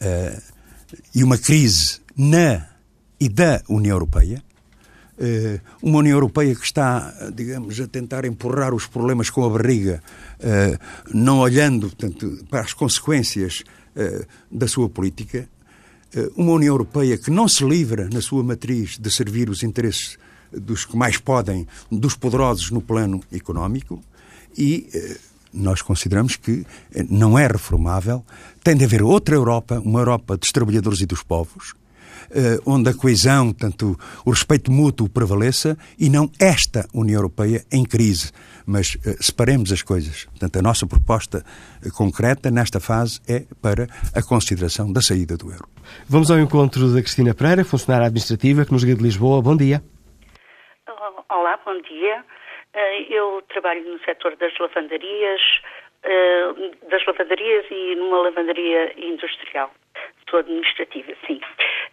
[0.00, 0.42] uh,
[1.14, 2.66] e uma crise na
[3.20, 4.42] e da União Europeia.
[5.16, 10.02] Uh, uma União Europeia que está, digamos, a tentar empurrar os problemas com a barriga,
[11.12, 13.64] não olhando portanto, para as consequências
[14.48, 15.48] da sua política,
[16.36, 20.18] uma União Europeia que não se livra, na sua matriz, de servir os interesses
[20.52, 24.02] dos que mais podem, dos poderosos no plano económico,
[24.56, 25.16] e eh,
[25.52, 28.24] nós consideramos que eh, não é reformável.
[28.62, 31.74] Tem de haver outra Europa, uma Europa dos trabalhadores e dos povos,
[32.66, 38.32] onde a coesão, tanto o respeito mútuo prevaleça, e não esta União Europeia em crise
[38.68, 40.26] mas uh, separemos as coisas.
[40.26, 45.48] Portanto, a nossa proposta uh, concreta nesta fase é para a consideração da saída do
[45.48, 45.64] euro.
[46.04, 49.40] Vamos ao encontro da Cristina Pereira, funcionária administrativa, que nos liga de Lisboa.
[49.40, 49.80] Bom dia.
[51.30, 52.22] Olá, bom dia.
[52.74, 55.40] Eh, eu trabalho no setor das lavandarias,
[56.90, 59.72] das lavandarias e numa lavandaria industrial.
[60.36, 61.40] Administrativa, sim.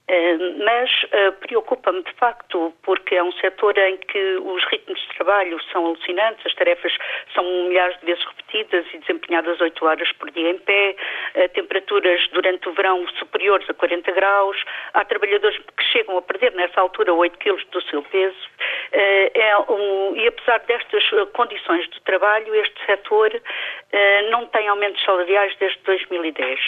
[0.07, 5.07] Eh, mas uh, preocupa-me de facto porque é um setor em que os ritmos de
[5.15, 6.95] trabalho são alucinantes, as tarefas
[7.33, 10.95] são milhares de vezes repetidas e desempenhadas 8 horas por dia em pé,
[11.35, 14.57] uh, temperaturas durante o verão superiores a 40 graus,
[14.93, 18.55] há trabalhadores que chegam a perder nessa altura 8 quilos do seu peso
[18.91, 21.03] é um, e apesar destas
[21.33, 23.41] condições de trabalho, este setor
[24.29, 26.59] não tem aumentos salariais desde 2010.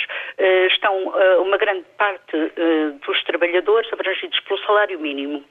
[0.72, 2.38] Estão uma grande parte
[3.06, 5.44] dos trabalhadores abrangidos pelo salário mínimo.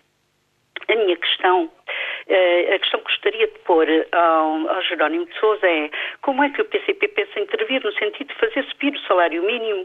[0.89, 1.71] A minha questão,
[2.29, 5.91] eh, a questão que gostaria de pôr ao, ao Jerónimo de Sousa é
[6.23, 9.85] como é que o PCP pensa intervir no sentido de fazer subir o salário mínimo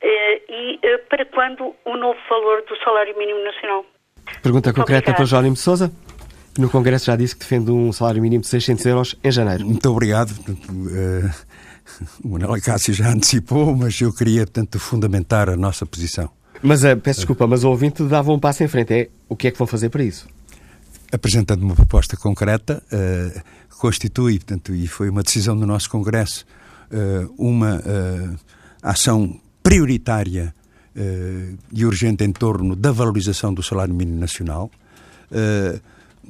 [0.00, 3.84] eh, e eh, para quando o novo valor do salário mínimo nacional?
[4.42, 5.90] Pergunta concreta para Jerónimo de Sousa.
[6.58, 9.64] No Congresso já disse que defende um salário mínimo de 600 euros em janeiro.
[9.64, 10.30] Muito obrigado.
[12.24, 16.39] o Manuel Cássio já antecipou, mas eu queria, portanto, fundamentar a nossa posição.
[16.62, 18.92] Mas, uh, peço desculpa, mas o ouvinte dava um passo em frente.
[18.92, 20.26] É, o que é que vão fazer para isso?
[21.12, 23.40] Apresentando uma proposta concreta, uh,
[23.78, 26.44] constitui, portanto, e foi uma decisão do nosso Congresso,
[26.92, 27.82] uh, uma
[28.82, 30.54] ação prioritária
[31.72, 34.70] e urgente em torno da valorização do salário mínimo nacional.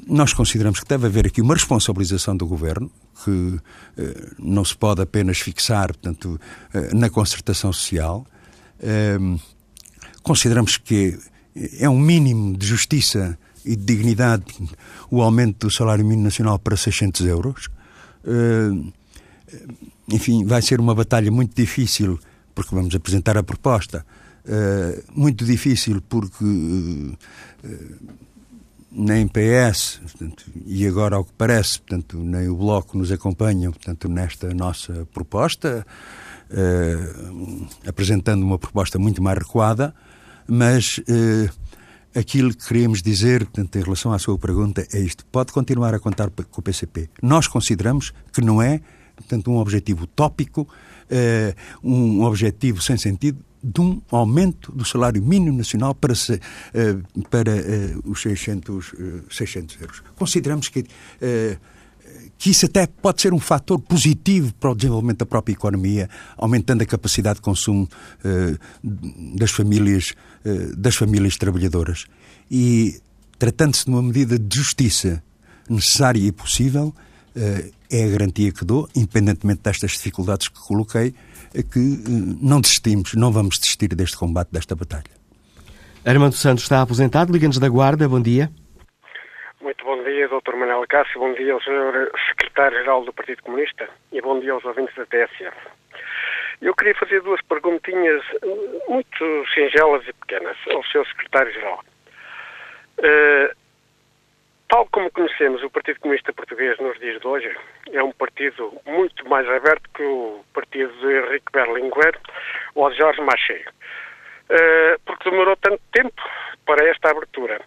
[0.06, 2.90] nós consideramos que deve haver aqui uma responsabilização do governo,
[3.24, 3.58] que
[4.38, 6.38] não se pode apenas fixar, portanto,
[6.92, 8.26] na concertação social.
[10.22, 11.18] Consideramos que
[11.78, 14.44] é um mínimo de justiça e de dignidade
[15.10, 17.68] o aumento do salário mínimo nacional para 600 euros.
[18.24, 18.92] Uh,
[20.08, 22.18] enfim, vai ser uma batalha muito difícil,
[22.54, 24.04] porque vamos apresentar a proposta.
[24.44, 27.18] Uh, muito difícil porque uh,
[28.90, 34.08] nem PS portanto, e agora ao que parece portanto, nem o Bloco nos acompanham portanto,
[34.08, 35.86] nesta nossa proposta
[37.86, 39.94] apresentando uma proposta muito mais recuada
[40.50, 41.00] mas
[42.14, 45.98] aquilo que queríamos dizer portanto, em relação à sua pergunta é isto pode continuar a
[45.98, 48.80] contar com o PCP nós consideramos que não é
[49.20, 55.58] portanto, um objetivo utópico, uh, um objetivo sem sentido de um aumento do salário mínimo
[55.58, 58.94] nacional para, se, uh, para uh, os 600,
[59.30, 60.02] 600 euros.
[60.16, 60.84] Consideramos que,
[62.38, 66.82] que isso até pode ser um fator positivo para o desenvolvimento da própria economia, aumentando
[66.82, 67.86] a capacidade de consumo
[69.36, 70.14] das famílias,
[70.76, 72.06] das famílias trabalhadoras.
[72.50, 73.00] E
[73.38, 75.22] tratando-se de uma medida de justiça
[75.68, 76.92] necessária e possível,
[77.36, 81.14] eh, é a garantia que dou, independentemente destas dificuldades que coloquei,
[81.54, 85.10] é que eh, não desistimos, não vamos desistir deste combate, desta batalha.
[86.04, 88.50] Armando Santos está aposentado, liga-nos da Guarda, bom dia.
[89.60, 90.56] Muito bom dia, Dr.
[90.56, 92.10] Manuel Cássio, bom dia ao Sr.
[92.30, 95.56] Secretário-Geral do Partido Comunista e bom dia aos ouvintes da TSF.
[96.60, 98.22] Eu queria fazer duas perguntinhas
[98.88, 101.06] muito singelas e pequenas ao Sr.
[101.06, 101.84] Secretário-Geral.
[102.98, 103.60] Uh,
[104.70, 107.52] Tal como conhecemos o Partido Comunista Português nos dias de hoje,
[107.92, 112.16] é um partido muito mais aberto que o partido de Henrique Berlinguer
[112.76, 113.64] ou de Jorge Maché.
[114.48, 116.22] Uh, porque demorou tanto tempo
[116.64, 117.60] para esta abertura.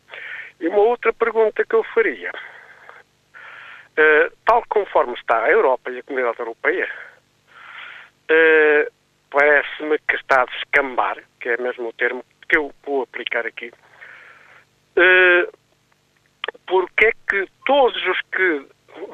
[0.61, 2.31] E uma outra pergunta que eu faria.
[3.97, 6.89] Uh, tal conforme está a Europa e a Comunidade Europeia,
[8.33, 8.91] uh,
[9.29, 13.71] parece-me que está a descambar, que é mesmo o termo que eu vou aplicar aqui,
[14.97, 15.57] uh,
[16.67, 18.65] porque é que todos os que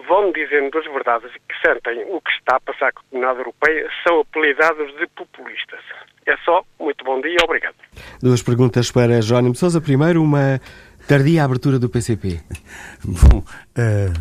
[0.08, 3.40] vão dizendo as verdades e que sentem o que está a passar com a comunidade
[3.40, 5.80] europeia são apelidados de populistas.
[6.26, 6.64] É só.
[6.80, 7.38] Muito bom dia.
[7.44, 7.76] Obrigado.
[8.22, 9.80] Duas perguntas para Jónimo Sousa.
[9.82, 10.60] Primeiro, uma
[11.08, 12.40] tardia abertura do PCP.
[13.04, 14.14] Bom, uh,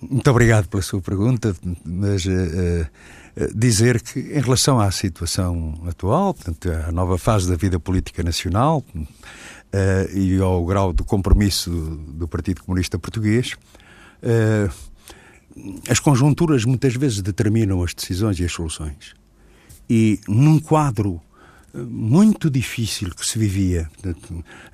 [0.00, 1.52] muito obrigado pela sua pergunta,
[1.84, 2.24] mas...
[2.24, 2.86] Uh,
[3.54, 8.84] dizer que, em relação à situação atual, portanto, à nova fase da vida política nacional,
[9.72, 13.54] uh, e ao grau de compromisso do Partido Comunista Português,
[14.22, 14.72] uh,
[15.88, 19.14] as conjunturas muitas vezes determinam as decisões e as soluções.
[19.88, 21.31] E num quadro eh,
[21.74, 23.90] muito difícil que se vivia,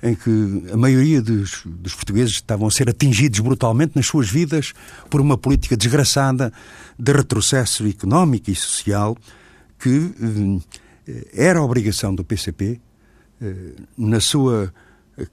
[0.03, 4.73] em que a maioria dos, dos, portugueses estavam a ser atingidos brutalmente nas suas vidas
[5.09, 6.51] por uma política desgraçada
[6.97, 9.17] de retrocesso económico e social,
[9.79, 10.11] que
[11.07, 12.81] eh, era obrigação do PCP,
[13.41, 14.73] eh, na sua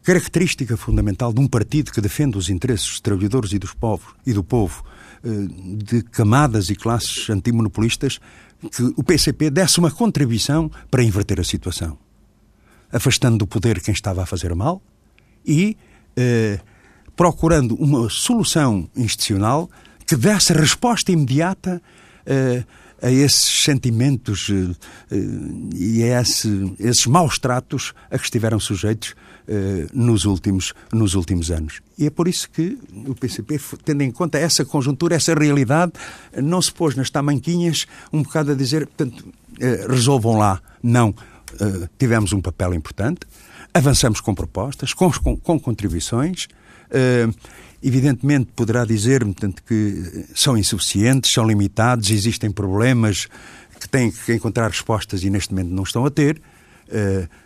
[0.02, 4.32] característica fundamental de um partido que defende os interesses dos trabalhadores e dos povos e
[4.32, 4.84] do povo,
[5.24, 5.28] eh,
[5.84, 8.20] de camadas e classes antimonopolistas,
[8.70, 11.98] que o PCP desse uma contribuição para inverter a situação,
[12.92, 14.82] afastando do poder quem estava a fazer mal
[15.44, 15.76] e
[16.16, 16.58] eh,
[17.14, 19.70] procurando uma solução institucional
[20.06, 21.82] que desse resposta imediata
[22.24, 22.64] eh,
[23.02, 25.16] a esses sentimentos eh,
[25.74, 29.14] e a esse, esses maus tratos a que estiveram sujeitos
[29.92, 31.80] nos, últimos, nos últimos anos.
[31.98, 35.92] E é por isso que o PCP, tendo em conta essa conjuntura, essa realidade,
[36.42, 39.24] não se pôs nas tamanquinhas um bocado a dizer, portanto,
[39.88, 40.60] resolvam lá.
[40.82, 41.14] Não.
[41.98, 43.20] Tivemos um papel importante,
[43.72, 46.48] avançamos com propostas, com, com, com contribuições.
[47.82, 53.28] Evidentemente poderá dizer portanto, que são insuficientes, são limitados, existem problemas
[53.78, 56.40] que têm que encontrar respostas e neste momento não estão a ter,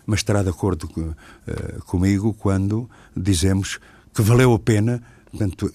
[0.07, 3.79] mas estará de acordo uh, comigo quando dizemos
[4.15, 5.73] que valeu a pena Portanto,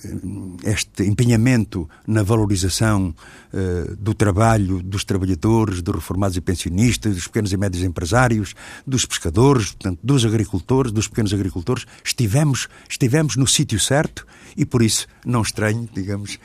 [0.66, 3.16] este empenhamento na valorização
[3.97, 8.53] do trabalho dos trabalhadores, dos reformados e pensionistas, dos pequenos e médios empresários,
[8.86, 14.82] dos pescadores, portanto, dos agricultores, dos pequenos agricultores, estivemos, estivemos no sítio certo e por
[14.82, 16.38] isso não estranho, digamos,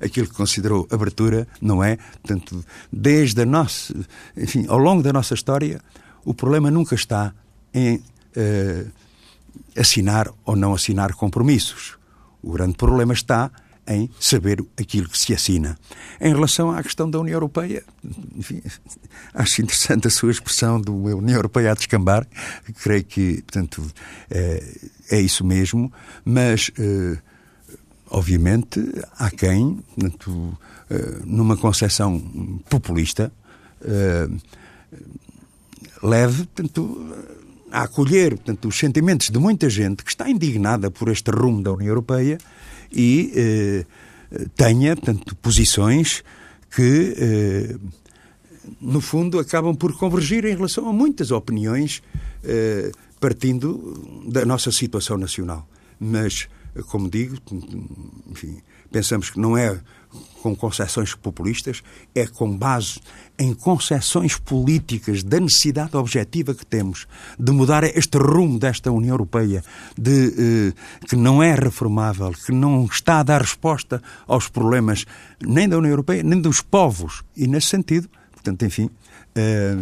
[0.00, 1.96] aquilo que considerou abertura, não é?
[2.22, 3.92] Portanto, desde a nossa,
[4.36, 5.80] enfim, ao longo da nossa história,
[6.24, 7.32] o problema nunca está
[7.72, 8.90] em uh,
[9.76, 11.98] assinar ou não assinar compromissos
[12.42, 13.50] o grande problema está
[13.86, 15.78] em saber aquilo que se assina.
[16.20, 17.82] Em relação à questão da União Europeia,
[18.36, 18.62] enfim,
[19.32, 22.26] acho interessante a sua expressão do União Europeia a descambar.
[22.82, 23.82] Creio que, portanto,
[24.30, 24.62] é,
[25.10, 25.92] é isso mesmo,
[26.24, 26.70] mas.
[26.78, 27.18] Eh,
[28.10, 28.80] obviamente,
[29.18, 30.58] há quem, portanto,
[30.88, 32.18] eh, numa concepção
[32.70, 33.30] populista,
[33.82, 34.28] eh,
[36.02, 37.14] leve portanto,
[37.70, 41.72] a acolher portanto, os sentimentos de muita gente que está indignada por este rumo da
[41.72, 42.38] União Europeia
[42.92, 43.86] e eh,
[44.56, 46.22] tenha portanto, posições
[46.70, 47.76] que, eh,
[48.80, 52.02] no fundo, acabam por convergir em relação a muitas opiniões
[52.44, 52.90] eh,
[53.20, 55.68] partindo da nossa situação nacional.
[55.98, 56.48] Mas,
[56.86, 57.36] como digo,
[58.30, 59.80] enfim, pensamos que não é
[60.40, 61.82] com concessões populistas,
[62.14, 63.00] é com base
[63.38, 67.06] em concessões políticas da necessidade objetiva que temos
[67.38, 69.62] de mudar este rumo desta União Europeia,
[69.96, 75.04] de, eh, que não é reformável, que não está a dar resposta aos problemas
[75.40, 77.22] nem da União Europeia, nem dos povos.
[77.36, 78.90] E nesse sentido, portanto, enfim,
[79.34, 79.78] eh,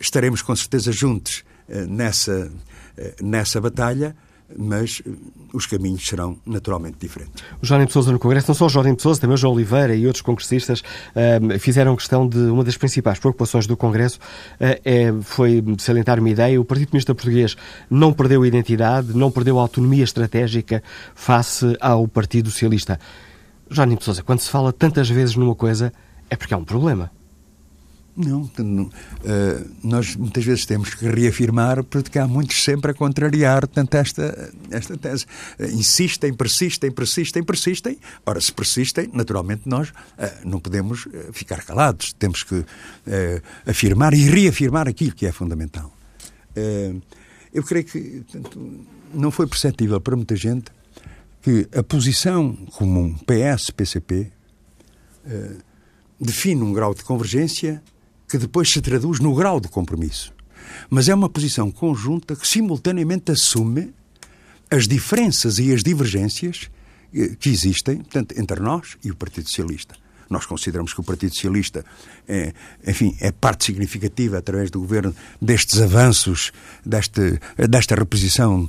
[0.00, 2.50] estaremos com certeza juntos eh, nessa,
[2.96, 4.16] eh, nessa batalha
[4.56, 5.10] mas eh,
[5.52, 7.42] os caminhos serão naturalmente diferentes.
[7.62, 10.06] O de Sousa no Congresso, não só o de Sousa, também o João Oliveira e
[10.06, 15.62] outros congressistas uh, fizeram questão de uma das principais preocupações do Congresso uh, é, foi
[15.78, 16.60] salientar uma ideia.
[16.60, 17.56] O Partido Comunista Português
[17.90, 20.82] não perdeu identidade, não perdeu autonomia estratégica
[21.14, 22.98] face ao Partido Socialista.
[23.70, 25.92] De Sousa, quando se fala tantas vezes numa coisa,
[26.28, 27.10] é porque há um problema.
[28.14, 28.90] Não, não uh,
[29.82, 34.98] nós muitas vezes temos que reafirmar porque há muitos sempre a contrariar tanto esta, esta
[34.98, 35.24] tese.
[35.58, 37.98] Uh, insistem, persistem, persistem, persistem.
[38.26, 39.94] Ora, se persistem, naturalmente nós uh,
[40.44, 42.12] não podemos ficar calados.
[42.12, 42.64] Temos que
[43.66, 45.92] afirmar e reafirmar aquilo que é fundamental.
[47.52, 50.70] eu creio que portanto, não foi perceptível para muita gente
[51.40, 54.30] que a posição comum PS-PCP
[56.20, 57.82] define um grau de convergência
[58.32, 60.32] que depois se traduz no grau de compromisso.
[60.88, 63.92] Mas é uma posição conjunta que simultaneamente assume
[64.70, 66.70] as diferenças e as divergências
[67.12, 69.94] eh, que existem portanto, entre nós e o Partido Socialista.
[70.30, 71.84] Nós consideramos que o Partido Socialista
[72.26, 72.54] é,
[72.86, 76.52] enfim, é parte significativa através do governo destes avanços,
[76.86, 78.66] deste, desta reposição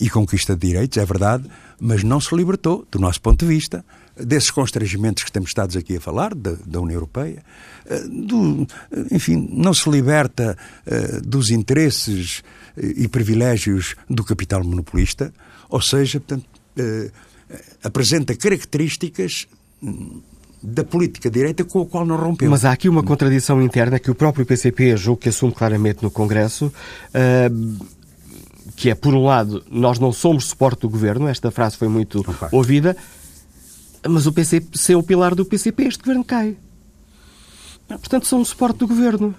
[0.00, 1.46] e conquista de direitos, é verdade,
[1.78, 3.84] mas não se libertou, do nosso ponto de vista,
[4.16, 7.42] desses constrangimentos que temos estado aqui a falar, da, da União Europeia,
[7.86, 8.66] eh, do,
[9.10, 10.56] enfim, não se liberta
[10.86, 12.42] uh, dos interesses
[12.76, 15.32] eh, e privilégios do capital monopolista,
[15.68, 16.46] ou seja, portanto,
[17.82, 19.46] apresenta características
[19.82, 20.20] hum,
[20.62, 22.50] da política direita com a qual não rompeu.
[22.50, 26.10] Mas há aqui uma contradição interna que o próprio PCP julgo que assume claramente no
[26.10, 26.72] Congresso.
[27.14, 27.96] Uh,
[28.74, 32.22] que é, por um lado, nós não somos suporte do governo, esta frase foi muito
[32.52, 32.94] ouvida,
[34.08, 36.56] mas o PCP, é o pilar do PCP, este governo cai.
[37.88, 39.34] Portanto, são um suporte do governo.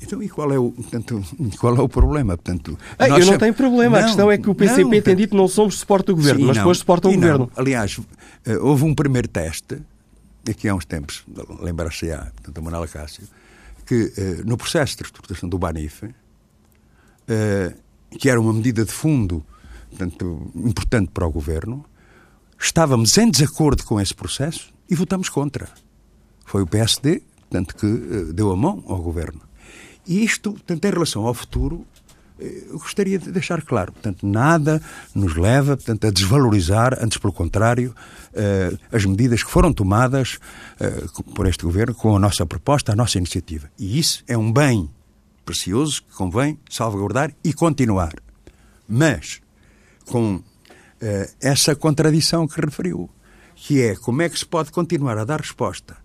[0.00, 1.22] Então, e qual é o, portanto,
[1.58, 2.36] qual é o problema?
[2.36, 3.98] Portanto, ah, eu não tenho problema.
[3.98, 6.16] Não, a questão é que o PCP não, tem dito que não somos suporte do
[6.16, 7.50] governo, sim, mas depois suportam o governo.
[7.56, 8.00] Aliás,
[8.46, 9.80] eh, houve um primeiro teste,
[10.48, 11.24] aqui há uns tempos,
[11.60, 13.24] lembrar-se-á, portanto, a Manuela Cássio,
[13.86, 16.04] que eh, no processo de reestruturação do BANIF,
[17.28, 17.74] eh,
[18.18, 19.44] que era uma medida de fundo
[19.92, 21.84] portanto, importante para o governo,
[22.62, 25.68] estávamos em desacordo com esse processo e votamos contra.
[26.46, 29.40] Foi o PSD, portanto, que uh, deu a mão ao governo.
[30.06, 31.86] E isto, portanto, em relação ao futuro,
[32.40, 34.82] eh, eu gostaria de deixar claro, portanto, nada
[35.14, 37.94] nos leva, portanto, a desvalorizar, antes pelo contrário,
[38.32, 40.38] uh, as medidas que foram tomadas
[41.36, 43.70] por este governo com a nossa proposta, a nossa iniciativa.
[43.78, 44.90] E isso é um bem
[45.44, 48.14] precioso que convém salvaguardar e continuar.
[48.88, 49.40] Mas,
[50.06, 50.51] com eh,
[51.40, 53.10] essa contradição que referiu,
[53.54, 55.96] que é como é que se pode continuar a dar resposta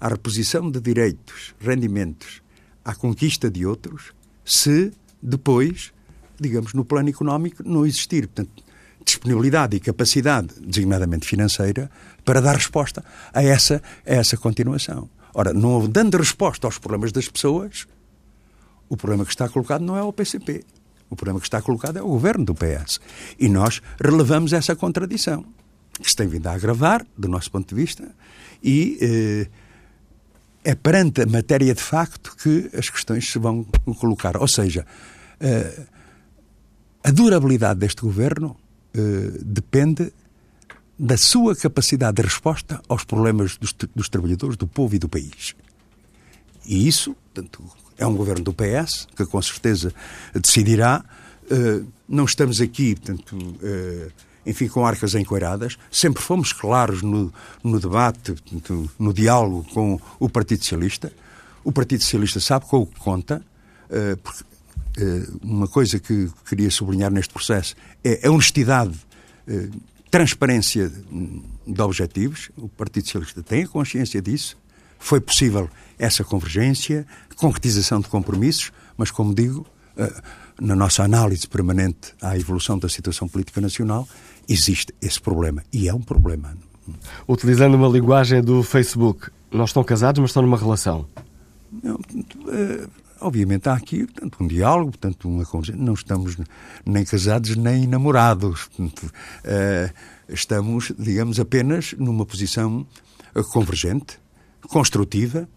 [0.00, 2.42] à reposição de direitos, rendimentos,
[2.84, 4.12] à conquista de outros,
[4.44, 4.92] se
[5.22, 5.92] depois,
[6.38, 8.62] digamos, no plano económico não existir, portanto,
[9.04, 11.90] disponibilidade e capacidade, designadamente financeira,
[12.24, 15.08] para dar resposta a essa, a essa continuação.
[15.34, 17.86] Ora, não dando resposta aos problemas das pessoas,
[18.88, 20.64] o problema que está colocado não é o PCP,
[21.10, 23.00] o problema que está colocado é o governo do PS.
[23.38, 25.44] E nós relevamos essa contradição,
[26.00, 28.08] que se tem vindo a agravar, do nosso ponto de vista,
[28.62, 29.48] e eh,
[30.64, 33.64] é perante a matéria de facto que as questões se vão
[34.00, 34.36] colocar.
[34.38, 34.86] Ou seja,
[35.38, 35.86] eh,
[37.04, 38.56] a durabilidade deste governo
[38.94, 40.12] eh, depende
[40.98, 45.54] da sua capacidade de resposta aos problemas dos, dos trabalhadores, do povo e do país.
[46.64, 47.62] E isso, tanto
[47.98, 49.92] é um governo do PS, que com certeza
[50.34, 51.04] decidirá.
[51.44, 54.12] Uh, não estamos aqui, portanto, uh,
[54.46, 55.76] enfim, com arcas encoiradas.
[55.90, 57.32] Sempre fomos claros no,
[57.62, 58.34] no debate,
[58.98, 61.12] no, diálogo com o Partido Socialista.
[61.62, 63.42] O Partido Socialista sabe com o que conta,
[63.90, 64.44] uh, porque
[65.42, 67.74] uma coisa que queria sublinhar neste processo
[68.04, 68.94] é a honestidade,
[70.08, 70.88] transparência
[71.66, 72.48] de objetivos.
[72.56, 74.56] O Partido Socialista tem a consciência disso.
[74.96, 75.68] Foi possível
[75.98, 79.66] essa convergência, concretização de compromissos, mas, como digo,
[80.60, 84.08] na nossa análise permanente à evolução da situação política nacional,
[84.48, 85.62] existe esse problema.
[85.72, 86.56] E é um problema.
[87.26, 91.06] Utilizando uma linguagem do Facebook, não estão casados, mas estão numa relação.
[91.82, 91.98] Não,
[92.48, 92.86] é,
[93.20, 95.44] obviamente há aqui portanto, um diálogo, portanto, uma
[95.76, 96.36] não estamos
[96.84, 98.66] nem casados nem namorados.
[98.66, 99.10] Portanto,
[99.42, 99.90] é,
[100.28, 102.86] estamos, digamos, apenas numa posição
[103.52, 104.18] convergente,
[104.68, 105.48] construtiva,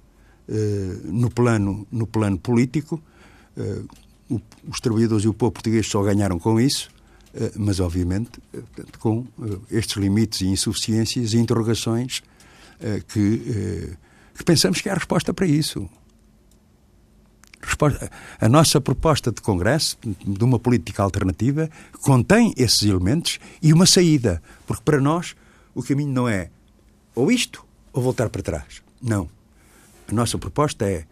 [1.03, 3.01] no plano, no plano político.
[4.67, 6.89] os trabalhadores e o povo português só ganharam com isso.
[7.39, 8.59] Eh, mas obviamente eh,
[8.99, 12.23] com eh, estes limites e insuficiências e interrogações
[13.07, 13.97] que,
[14.37, 15.89] que pensamos que há resposta para isso.
[18.39, 21.71] A nossa proposta de Congresso, de uma política alternativa,
[22.01, 24.43] contém esses elementos e uma saída.
[24.67, 25.35] Porque para nós
[25.73, 26.51] o caminho não é
[27.15, 28.83] ou isto ou voltar para trás.
[29.01, 29.27] Não.
[30.07, 31.05] A nossa proposta é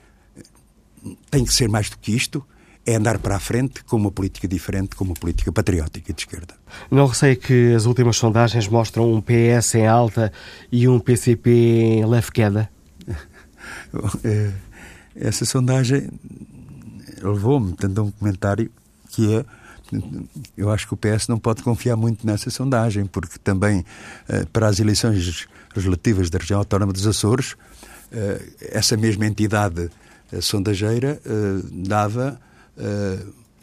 [1.30, 2.46] tem que ser mais do que isto
[2.86, 6.54] é andar para a frente com uma política diferente, com uma política patriótica de esquerda.
[6.90, 10.32] Não receio que as últimas sondagens mostram um PS em alta
[10.72, 12.70] e um PCP em leve queda?
[14.24, 14.52] É,
[15.16, 16.08] essa sondagem
[17.20, 18.70] levou-me tanto a um comentário
[19.10, 19.46] que é
[20.58, 23.86] eu acho que o PS não pode confiar muito nessa sondagem, porque também
[24.28, 27.75] eh, para as eleições legislativas da região autónoma dos Açores, eh,
[28.72, 29.90] essa mesma entidade
[30.42, 32.40] sondageira eh, dava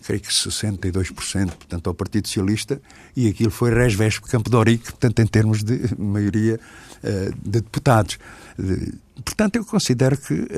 [0.04, 2.80] creio que 62%, portanto, ao Partido Socialista,
[3.14, 6.58] e aquilo foi Resvesp Campo de Orique, portanto, em termos de maioria
[7.44, 8.18] de deputados.
[9.24, 10.48] Portanto, eu considero que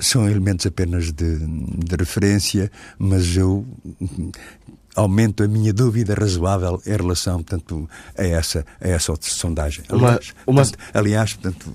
[0.00, 3.66] são elementos apenas de, de, referência, mas eu
[4.94, 9.84] aumento a minha dúvida razoável em relação, portanto, a essa, a essa sondagem.
[9.88, 10.62] Aliás, uma, uma...
[10.62, 11.74] Portanto, aliás, portanto,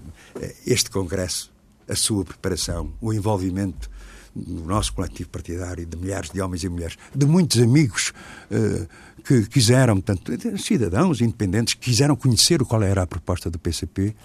[0.66, 1.52] este Congresso,
[1.88, 3.90] a sua preparação, o envolvimento
[4.36, 8.14] no nosso coletivo partidário, de milhares de homens e mulheres, de muitos amigos
[8.52, 8.88] uh,
[9.24, 14.16] que quiseram, portanto, cidadãos independentes, que quiseram conhecer qual era a proposta do PCP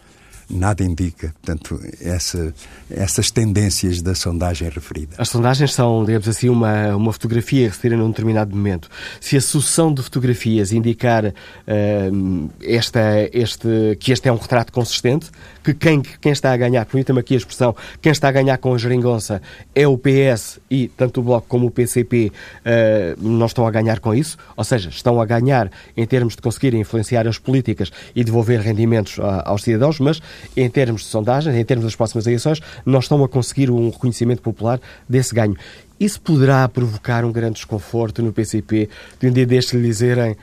[0.49, 2.55] nada indica, portanto, essa,
[2.91, 5.15] essas tendências da sondagem referida.
[5.19, 8.89] As sondagens são, digamos assim, uma, uma fotografia tira num determinado momento.
[9.21, 13.01] Se a sucessão de fotografias indicar uh, esta,
[13.33, 15.31] este, que este é um retrato consistente,
[15.63, 18.75] que quem, quem está a ganhar, permita-me aqui a expressão, quem está a ganhar com
[18.75, 19.41] a geringonça
[19.75, 22.33] é o PS e tanto o Bloco como o PCP uh,
[22.65, 26.43] eh, não estão a ganhar com isso, ou seja, estão a ganhar em termos de
[26.43, 30.21] conseguir influenciar as políticas e devolver rendimentos aos cidadãos, mas
[30.57, 34.43] em termos de sondagens, em termos das próximas eleições, não estão a conseguir um reconhecimento
[34.43, 35.57] popular desse ganho.
[35.99, 38.89] Isso poderá provocar um grande desconforto no PCP
[39.21, 40.37] de um dia destes lhe dizerem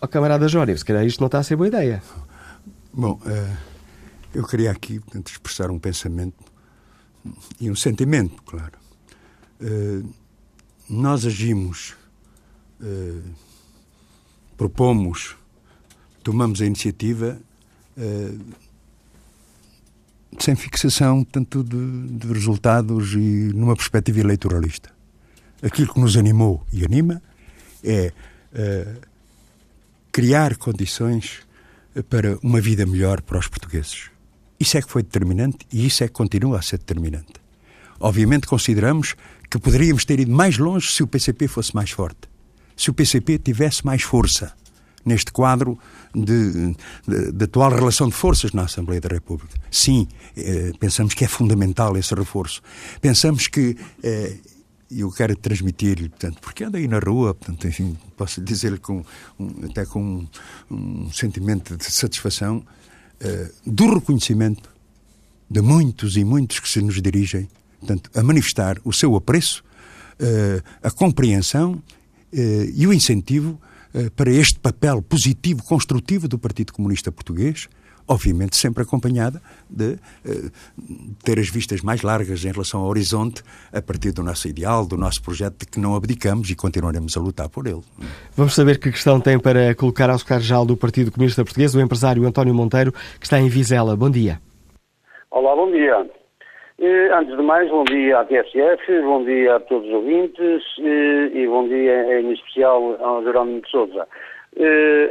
[0.00, 2.02] ao oh, camarada Jório, se calhar isto não está a ser boa ideia.
[2.92, 3.56] Bom, uh,
[4.34, 6.44] eu queria aqui expressar um pensamento
[7.58, 8.72] e um sentimento, claro.
[9.60, 10.06] Uh,
[10.88, 11.94] nós agimos,
[12.80, 13.22] uh,
[14.56, 15.36] propomos,
[16.22, 17.38] tomamos a iniciativa
[20.38, 24.90] sem fixação tanto de, de, resultados e numa perspectiva eleitoralista.
[25.62, 27.22] Aquilo que nos animou e anima
[27.82, 28.12] é
[28.52, 29.00] uh,
[30.12, 31.40] criar condições
[32.08, 34.10] para uma vida melhor para os portugueses.
[34.58, 37.34] Isso é que foi determinante e isso é que continua a ser determinante.
[38.00, 39.14] Obviamente consideramos
[39.50, 42.28] que poderíamos ter ido mais longe se o PCP fosse mais forte,
[42.76, 44.52] se o PCP tivesse mais força
[45.04, 45.78] neste quadro
[46.14, 46.74] de,
[47.06, 49.54] de, de, atual relação de forças na Assembleia da República.
[49.70, 50.06] Sim,
[50.36, 52.62] eh, pensamos que é fundamental esse reforço.
[53.00, 53.76] Pensamos que.
[54.02, 54.36] Eh,
[54.90, 59.04] eu quero transmitir-lhe, portanto, porque anda aí na rua, portanto, enfim, posso dizer-lhe com,
[59.40, 60.28] um, até com um,
[60.70, 62.64] um, sentimento de satisfação
[63.18, 64.70] eh, do reconhecimento
[65.50, 67.48] de muitos e muitos que se nos dirigem,
[67.80, 69.64] portanto, a manifestar o seu apreço,
[70.18, 71.82] eh, a compreensão
[72.32, 73.60] eh, e o incentivo
[74.16, 77.68] para este papel positivo, construtivo do Partido Comunista Português,
[78.06, 80.50] obviamente sempre acompanhada de uh,
[81.24, 83.42] ter as vistas mais largas em relação ao horizonte,
[83.72, 87.20] a partir do nosso ideal, do nosso projeto, de que não abdicamos e continuaremos a
[87.20, 87.82] lutar por ele.
[88.36, 92.26] Vamos saber que questão tem para colocar ao secretário-geral do Partido Comunista Português, o empresário
[92.26, 93.96] António Monteiro, que está em Vizela.
[93.96, 94.40] Bom dia.
[95.30, 96.08] Olá, bom dia.
[96.86, 101.30] Eh, antes de mais, bom dia à TSF, bom dia a todos os ouvintes eh,
[101.32, 104.06] e bom dia em especial ao Jerónimo de Souza.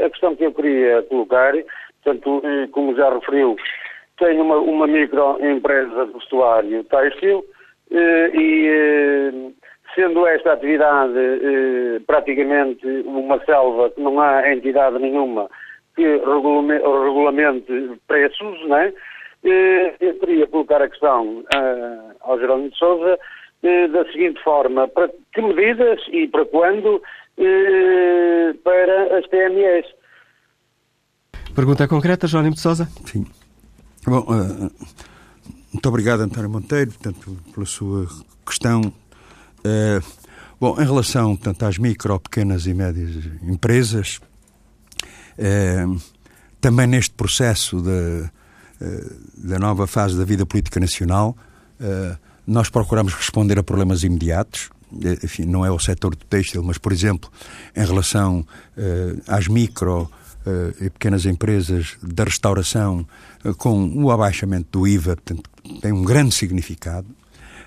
[0.05, 1.51] a questão que eu queria colocar,
[2.03, 2.43] portanto,
[2.73, 3.55] como já referiu,
[4.19, 7.43] tenho uma, uma microempresa de vestuário têxtil
[7.89, 9.51] e
[9.95, 11.15] sendo esta atividade
[12.05, 15.49] praticamente uma selva que não há entidade nenhuma
[15.95, 18.93] que regulamente preços, não é?
[19.43, 21.43] Eu queria colocar a questão
[22.21, 23.19] ao Jerónimo de Souza
[23.61, 27.01] da seguinte forma, para que medidas e para quando
[28.63, 29.85] para as PMEs?
[31.55, 32.87] Pergunta concreta, Jerónimo de Souza.
[33.05, 33.25] Sim.
[34.05, 34.71] Bom, uh,
[35.71, 38.07] muito obrigado, António Monteiro, portanto, pela sua
[38.45, 38.81] questão.
[38.81, 40.03] Uh,
[40.59, 43.11] bom, em relação portanto, às micro, pequenas e médias
[43.43, 44.19] empresas,
[45.37, 46.01] uh,
[46.59, 48.29] também neste processo de,
[49.37, 51.35] da nova fase da vida política nacional,
[52.45, 54.69] nós procuramos responder a problemas imediatos,
[55.23, 57.31] enfim, não é o setor do têxtil, mas, por exemplo,
[57.75, 58.45] em relação
[59.27, 60.09] às micro
[60.79, 63.05] e pequenas empresas da restauração,
[63.57, 65.49] com o abaixamento do IVA, portanto,
[65.81, 67.07] tem um grande significado.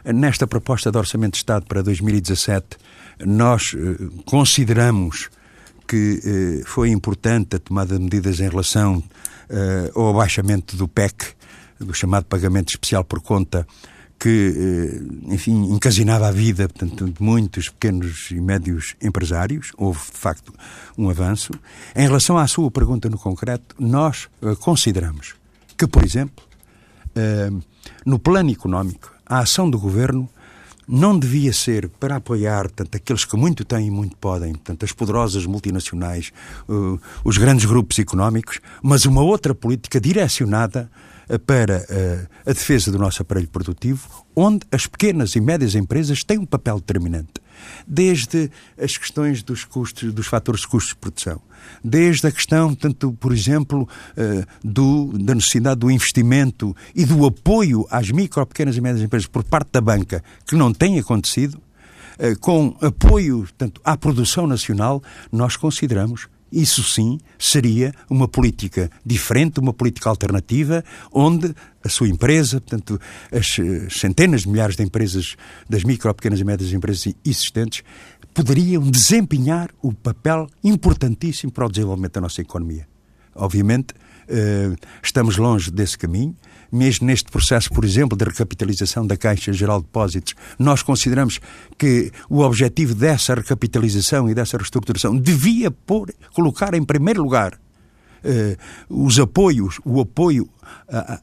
[0.05, 2.79] Nesta proposta de Orçamento de Estado para 2017,
[3.25, 5.31] nós eh, consideramos
[5.87, 9.26] que eh, foi importante a tomada de medidas em relação eh,
[9.95, 11.35] ao abaixamento do PEC,
[11.79, 13.67] do chamado Pagamento Especial por Conta,
[14.19, 19.73] que, enfim, encasinava a vida portanto, de muitos pequenos e médios empresários.
[19.77, 20.55] Houve, de facto,
[20.97, 21.53] um avanço.
[21.95, 24.29] Em relação à sua pergunta no concreto, nós
[24.61, 25.35] consideramos
[25.77, 26.45] que, por exemplo,
[27.15, 27.51] eh,
[28.05, 30.29] no plano económico, a ação do governo
[30.89, 34.93] não devia ser para apoiar tanto aqueles que muito têm e muito podem, tanto as
[34.93, 36.33] poderosas multinacionais,
[36.69, 40.91] uh, os grandes grupos económicos, mas uma outra política direcionada
[41.29, 46.23] uh, para uh, a defesa do nosso aparelho produtivo, onde as pequenas e médias empresas
[46.23, 47.46] têm um papel determinante
[47.87, 48.51] desde
[48.81, 51.41] as questões dos custos, dos fatores de custos de produção,
[51.83, 57.87] desde a questão, tanto, por exemplo, eh, do, da necessidade do investimento e do apoio
[57.91, 61.61] às micro, pequenas e médias empresas por parte da banca, que não tem acontecido,
[62.19, 69.61] eh, com apoio tanto à produção nacional, nós consideramos isso sim seria uma política diferente,
[69.61, 73.01] uma política alternativa, onde a sua empresa, portanto,
[73.33, 75.37] as eh, centenas de milhares de empresas,
[75.69, 77.83] das micro, pequenas e médias empresas existentes,
[78.35, 82.87] poderiam desempenhar o papel importantíssimo para o desenvolvimento da nossa economia.
[83.35, 83.95] Obviamente,
[84.29, 86.35] eh, estamos longe desse caminho,
[86.71, 91.41] mesmo neste processo, por exemplo, de recapitalização da Caixa Geral de Depósitos, nós consideramos
[91.79, 97.59] que o objetivo dessa recapitalização e dessa reestruturação devia pôr, colocar em primeiro lugar
[98.25, 100.49] Uh, os apoios, o apoio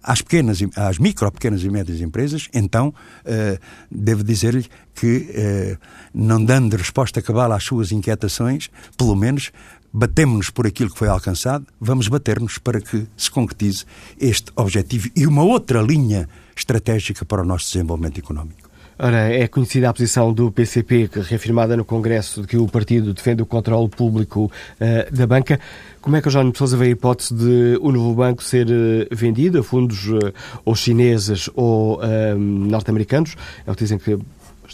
[0.01, 3.59] às pequenas, às micro, pequenas e médias empresas, então uh,
[3.91, 4.65] devo dizer-lhe
[4.95, 5.77] que,
[6.13, 9.51] não dando resposta cabal às suas inquietações, pelo menos
[9.93, 13.85] batemos-nos por aquilo que foi alcançado, vamos bater-nos para que se concretize
[14.19, 18.73] este objetivo e uma outra linha estratégica para o nosso desenvolvimento económico.
[18.97, 23.41] Ora, é conhecida a posição do PCP, reafirmada no Congresso, de que o partido defende
[23.41, 25.59] o controle público uh, da banca.
[25.99, 29.07] Como é que o João Pessoa vê a hipótese de o novo banco ser uh,
[29.11, 30.31] vendido a fundos uh,
[30.63, 31.99] ou chineses ou
[32.37, 33.35] norte-americanos?
[33.65, 34.17] É o que dizem que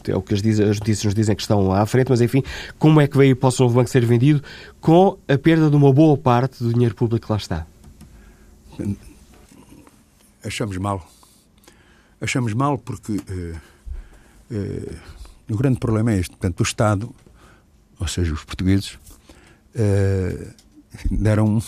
[0.08, 2.44] é o que as, as notícias nos dizem que estão à frente, mas enfim,
[2.78, 4.42] como é que veio para o novo banco ser vendido
[4.80, 7.68] com a perda de uma boa parte do dinheiro público que lá está?
[10.44, 11.06] Achamos mal.
[12.22, 13.58] Achamos mal porque uh,
[14.52, 14.96] uh,
[15.50, 16.32] o grande problema é este.
[16.32, 17.14] Portanto, o Estado,
[18.00, 18.94] ou seja, os portugueses,
[19.76, 20.54] uh,
[21.12, 21.62] deram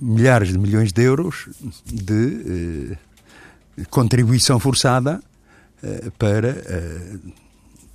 [0.00, 1.48] milhares de milhões de euros
[1.86, 2.96] de
[3.90, 5.22] contribuição forçada
[6.18, 7.16] para eh,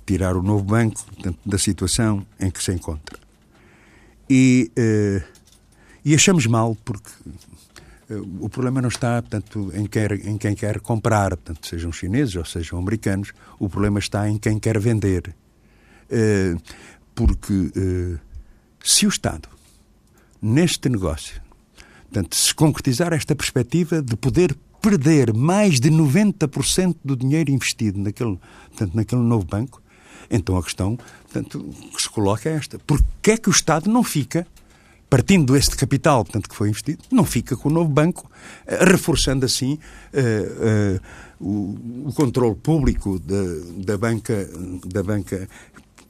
[0.06, 1.04] tirar o novo banco
[1.44, 3.18] da situação em que se encontra.
[4.28, 5.22] E, eh,
[6.04, 7.10] e achamos mal porque
[8.40, 12.44] o problema não está portanto, em, quer, em quem quer comprar, portanto, sejam chineses ou
[12.44, 15.34] sejam americanos, o problema está em quem quer vender.
[17.14, 17.70] Porque
[18.82, 19.48] se o Estado,
[20.42, 21.40] neste negócio,
[22.10, 28.38] portanto, se concretizar esta perspectiva de poder perder mais de 90% do dinheiro investido naquele,
[28.68, 29.82] portanto, naquele novo banco,
[30.30, 32.78] então a questão portanto, que se coloca é esta.
[32.78, 34.46] Porquê é que o Estado não fica,
[35.08, 38.30] partindo deste capital portanto, que foi investido, não fica com o novo banco,
[38.66, 39.78] eh, reforçando assim
[40.14, 41.00] uh, uh,
[41.40, 44.48] o, o controle público da, banca,
[44.86, 45.48] da, banca,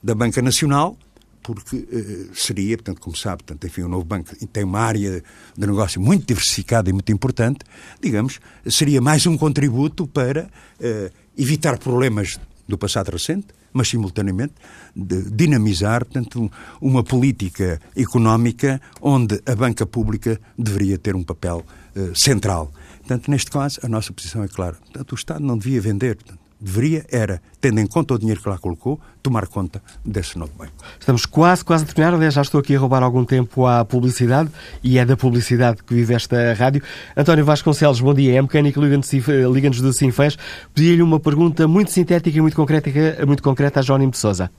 [0.03, 0.97] da banca nacional,
[1.41, 5.23] porque uh, seria, portanto, como sabe, portanto, enfim, o novo banco tem uma área
[5.57, 7.59] de negócio muito diversificada e muito importante,
[8.01, 8.39] digamos,
[8.69, 14.53] seria mais um contributo para uh, evitar problemas do passado recente, mas simultaneamente
[14.95, 16.51] dinamizar portanto,
[16.81, 21.65] uma política económica onde a banca pública deveria ter um papel
[21.95, 22.71] uh, central.
[22.99, 24.75] Portanto, neste caso, a nossa posição é clara.
[24.75, 26.15] Portanto, o Estado não devia vender.
[26.15, 30.53] Portanto, deveria era, tendo em conta o dinheiro que lá colocou, tomar conta desse novo
[30.53, 30.73] banco.
[30.99, 32.13] Estamos quase, quase a terminar.
[32.13, 34.49] Aliás, já estou aqui a roubar algum tempo à publicidade
[34.83, 36.83] e é da publicidade que vive esta rádio.
[37.17, 38.37] António Vasconcelos, bom dia.
[38.37, 40.37] É mecânico Liga-nos do Sinfãs.
[40.75, 42.89] Pedi-lhe uma pergunta muito sintética e muito concreta,
[43.25, 44.51] muito concreta a Jónimo de Souza.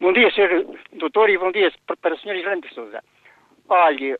[0.00, 0.64] Bom dia, Sr.
[0.98, 1.70] Doutor, e bom dia
[2.00, 2.36] para o Sr.
[2.36, 3.02] Jerónimo de Souza.
[3.68, 4.16] Olhe,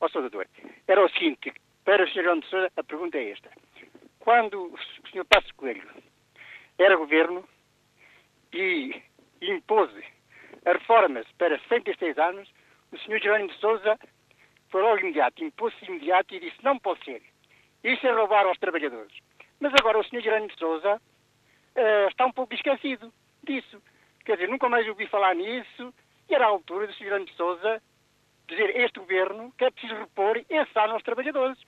[0.00, 0.20] ó Sr.
[0.20, 0.46] Doutor,
[0.86, 1.52] era o seguinte,
[1.84, 2.14] para o Sr.
[2.14, 3.48] Jerónimo de Souza, a pergunta é esta
[4.28, 4.78] quando o
[5.10, 5.24] Sr.
[5.24, 5.88] Passos Coelho
[6.78, 7.46] era governo
[8.52, 9.02] e
[9.42, 9.90] impôs
[10.64, 12.48] reformas para 66 anos,
[12.92, 13.20] o Sr.
[13.20, 13.98] Jerónimo de Souza
[14.70, 17.22] foi logo imediato, impôs-se imediato e disse não pode ser.
[17.82, 19.16] Isso é roubar aos trabalhadores.
[19.60, 20.20] Mas agora o Sr.
[20.20, 23.12] Jerónimo de Souza uh, está um pouco esquecido
[23.42, 23.82] disso.
[24.24, 25.94] Quer dizer, nunca mais ouvi falar nisso
[26.28, 27.04] e era a altura do Sr.
[27.04, 27.82] Jerónimo de Souza
[28.46, 31.58] dizer este governo que é preciso repor esse aos trabalhadores.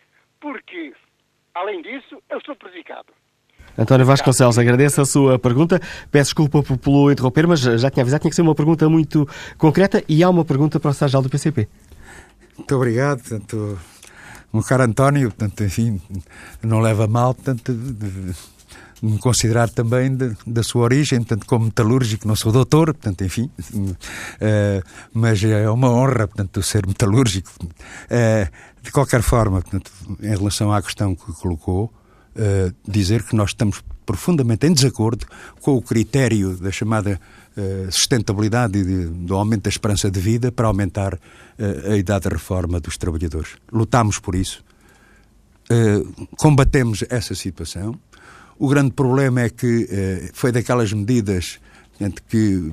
[0.40, 0.94] Porque
[1.54, 3.12] Além disso, eu estou prejudicado.
[3.78, 5.80] António Vasconcelos, agradeço a sua pergunta.
[6.10, 9.26] Peço desculpa pelo interromper, mas já tinha avisado, tinha que ser uma pergunta muito
[9.56, 11.68] concreta e há uma pergunta para o Sajal do PCP.
[12.56, 13.20] Muito obrigado.
[13.20, 13.78] Portanto,
[14.52, 16.01] o caro António, portanto, enfim,
[16.62, 18.34] não leva mal, portanto, de,
[19.02, 23.51] me considerar também de, da sua origem, portanto, como metalúrgico, não sou doutor, portanto, enfim,
[23.74, 24.82] uh,
[25.14, 27.51] mas é uma honra, portanto, ser metalúrgico.
[27.62, 28.51] Uh,
[28.82, 29.90] de qualquer forma, portanto,
[30.20, 31.92] em relação à questão que colocou,
[32.36, 35.27] uh, dizer que nós estamos profundamente em desacordo
[35.61, 37.20] com o critério da chamada
[37.57, 42.35] uh, sustentabilidade e do aumento da esperança de vida para aumentar uh, a idade de
[42.35, 43.57] reforma dos trabalhadores.
[43.73, 44.65] Lutámos por isso,
[46.36, 47.97] combatemos essa situação.
[48.59, 49.86] O grande problema é que
[50.35, 51.61] foi daquelas medidas
[52.28, 52.73] que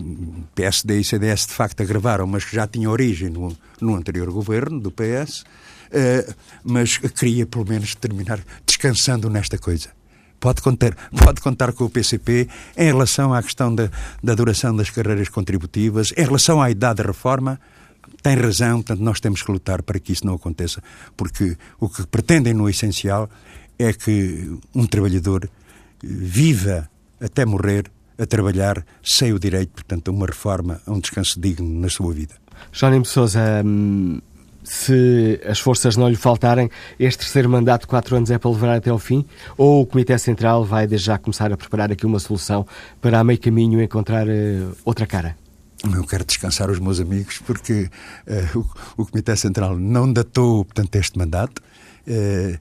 [0.56, 4.92] PSD e CDS de facto agravaram, mas que já tinham origem no anterior governo do
[4.92, 5.44] PS,
[5.88, 6.34] uh,
[6.64, 9.90] mas queria pelo menos terminar descansando nesta coisa.
[10.40, 12.48] Pode contar, pode contar com o PCP
[12.78, 13.90] em relação à questão da,
[14.24, 17.60] da duração das carreiras contributivas, em relação à idade de reforma,
[18.22, 20.82] tem razão, portanto, nós temos que lutar para que isso não aconteça,
[21.16, 23.30] porque o que pretendem no essencial
[23.78, 25.50] é que um trabalhador
[26.02, 26.90] viva
[27.20, 31.80] até morrer a trabalhar sem o direito, portanto, a uma reforma, a um descanso digno
[31.80, 32.36] na sua vida.
[32.72, 34.20] Jónimo Sousa, hum,
[34.68, 36.70] se as forças não lhe faltarem,
[37.00, 39.26] este terceiro mandato de quatro anos é para levar até ao fim?
[39.58, 42.68] Ou o Comitê Central vai desde já começar a preparar aqui uma solução
[43.02, 45.38] para a meio caminho encontrar uh, outra cara?
[45.84, 47.90] Eu quero descansar os meus amigos porque
[48.28, 48.60] uh,
[48.98, 51.62] o, o, Comitê Central não datou, portanto, este mandato.
[52.06, 52.58] Uh,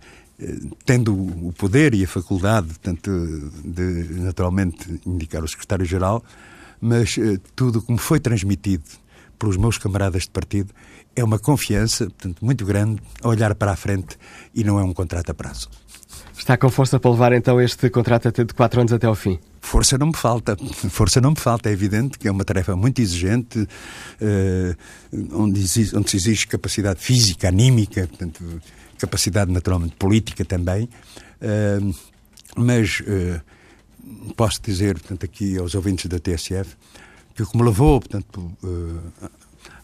[0.84, 3.10] tendo o poder e a faculdade, portanto,
[3.64, 6.22] de naturalmente indicar o secretário-geral,
[6.78, 7.18] mas
[7.54, 8.84] tudo como foi transmitido
[9.38, 10.74] pelos meus camaradas de partido
[11.16, 14.16] é uma confiança portanto, muito grande a olhar para a frente
[14.54, 15.68] e não é um contrato a prazo.
[16.36, 19.38] Está com força para levar então este contrato de quatro anos até ao fim?
[19.60, 20.56] Força não me falta,
[20.90, 21.70] força não me falta.
[21.70, 24.76] É evidente que é uma tarefa muito exigente, uh,
[25.32, 28.62] onde, exige, onde se exige capacidade física, anímica, portanto,
[28.98, 30.88] capacidade naturalmente política também.
[31.40, 31.94] Uh,
[32.54, 33.40] mas uh,
[34.36, 36.76] posso dizer, portanto, aqui aos ouvintes da TSF,
[37.34, 38.52] que o que me levou, portanto,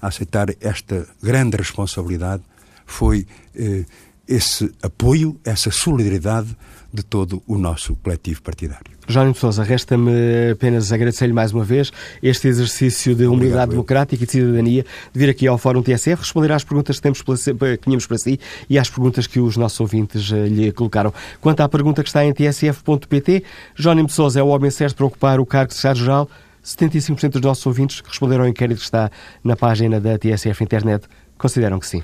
[0.03, 2.43] a aceitar esta grande responsabilidade
[2.85, 3.85] foi eh,
[4.27, 6.57] esse apoio, essa solidariedade
[6.93, 8.93] de todo o nosso coletivo partidário.
[9.09, 11.91] Jónimo de Sousa, resta-me apenas agradecer-lhe mais uma vez
[12.23, 16.17] este exercício de humildade Obrigado, democrática e de cidadania de vir aqui ao Fórum TSF
[16.17, 18.39] responder às perguntas que, temos, que tínhamos para si
[18.69, 21.13] e às perguntas que os nossos ouvintes eh, lhe colocaram.
[21.41, 23.43] Quanto à pergunta que está em tsf.pt,
[23.75, 26.29] Jónimo de Sousa é o homem certo para ocupar o cargo de secretário-geral
[26.65, 29.11] 75% dos nossos ouvintes que responderam ao inquérito que está
[29.43, 31.07] na página da TSF Internet
[31.37, 32.03] consideram que sim.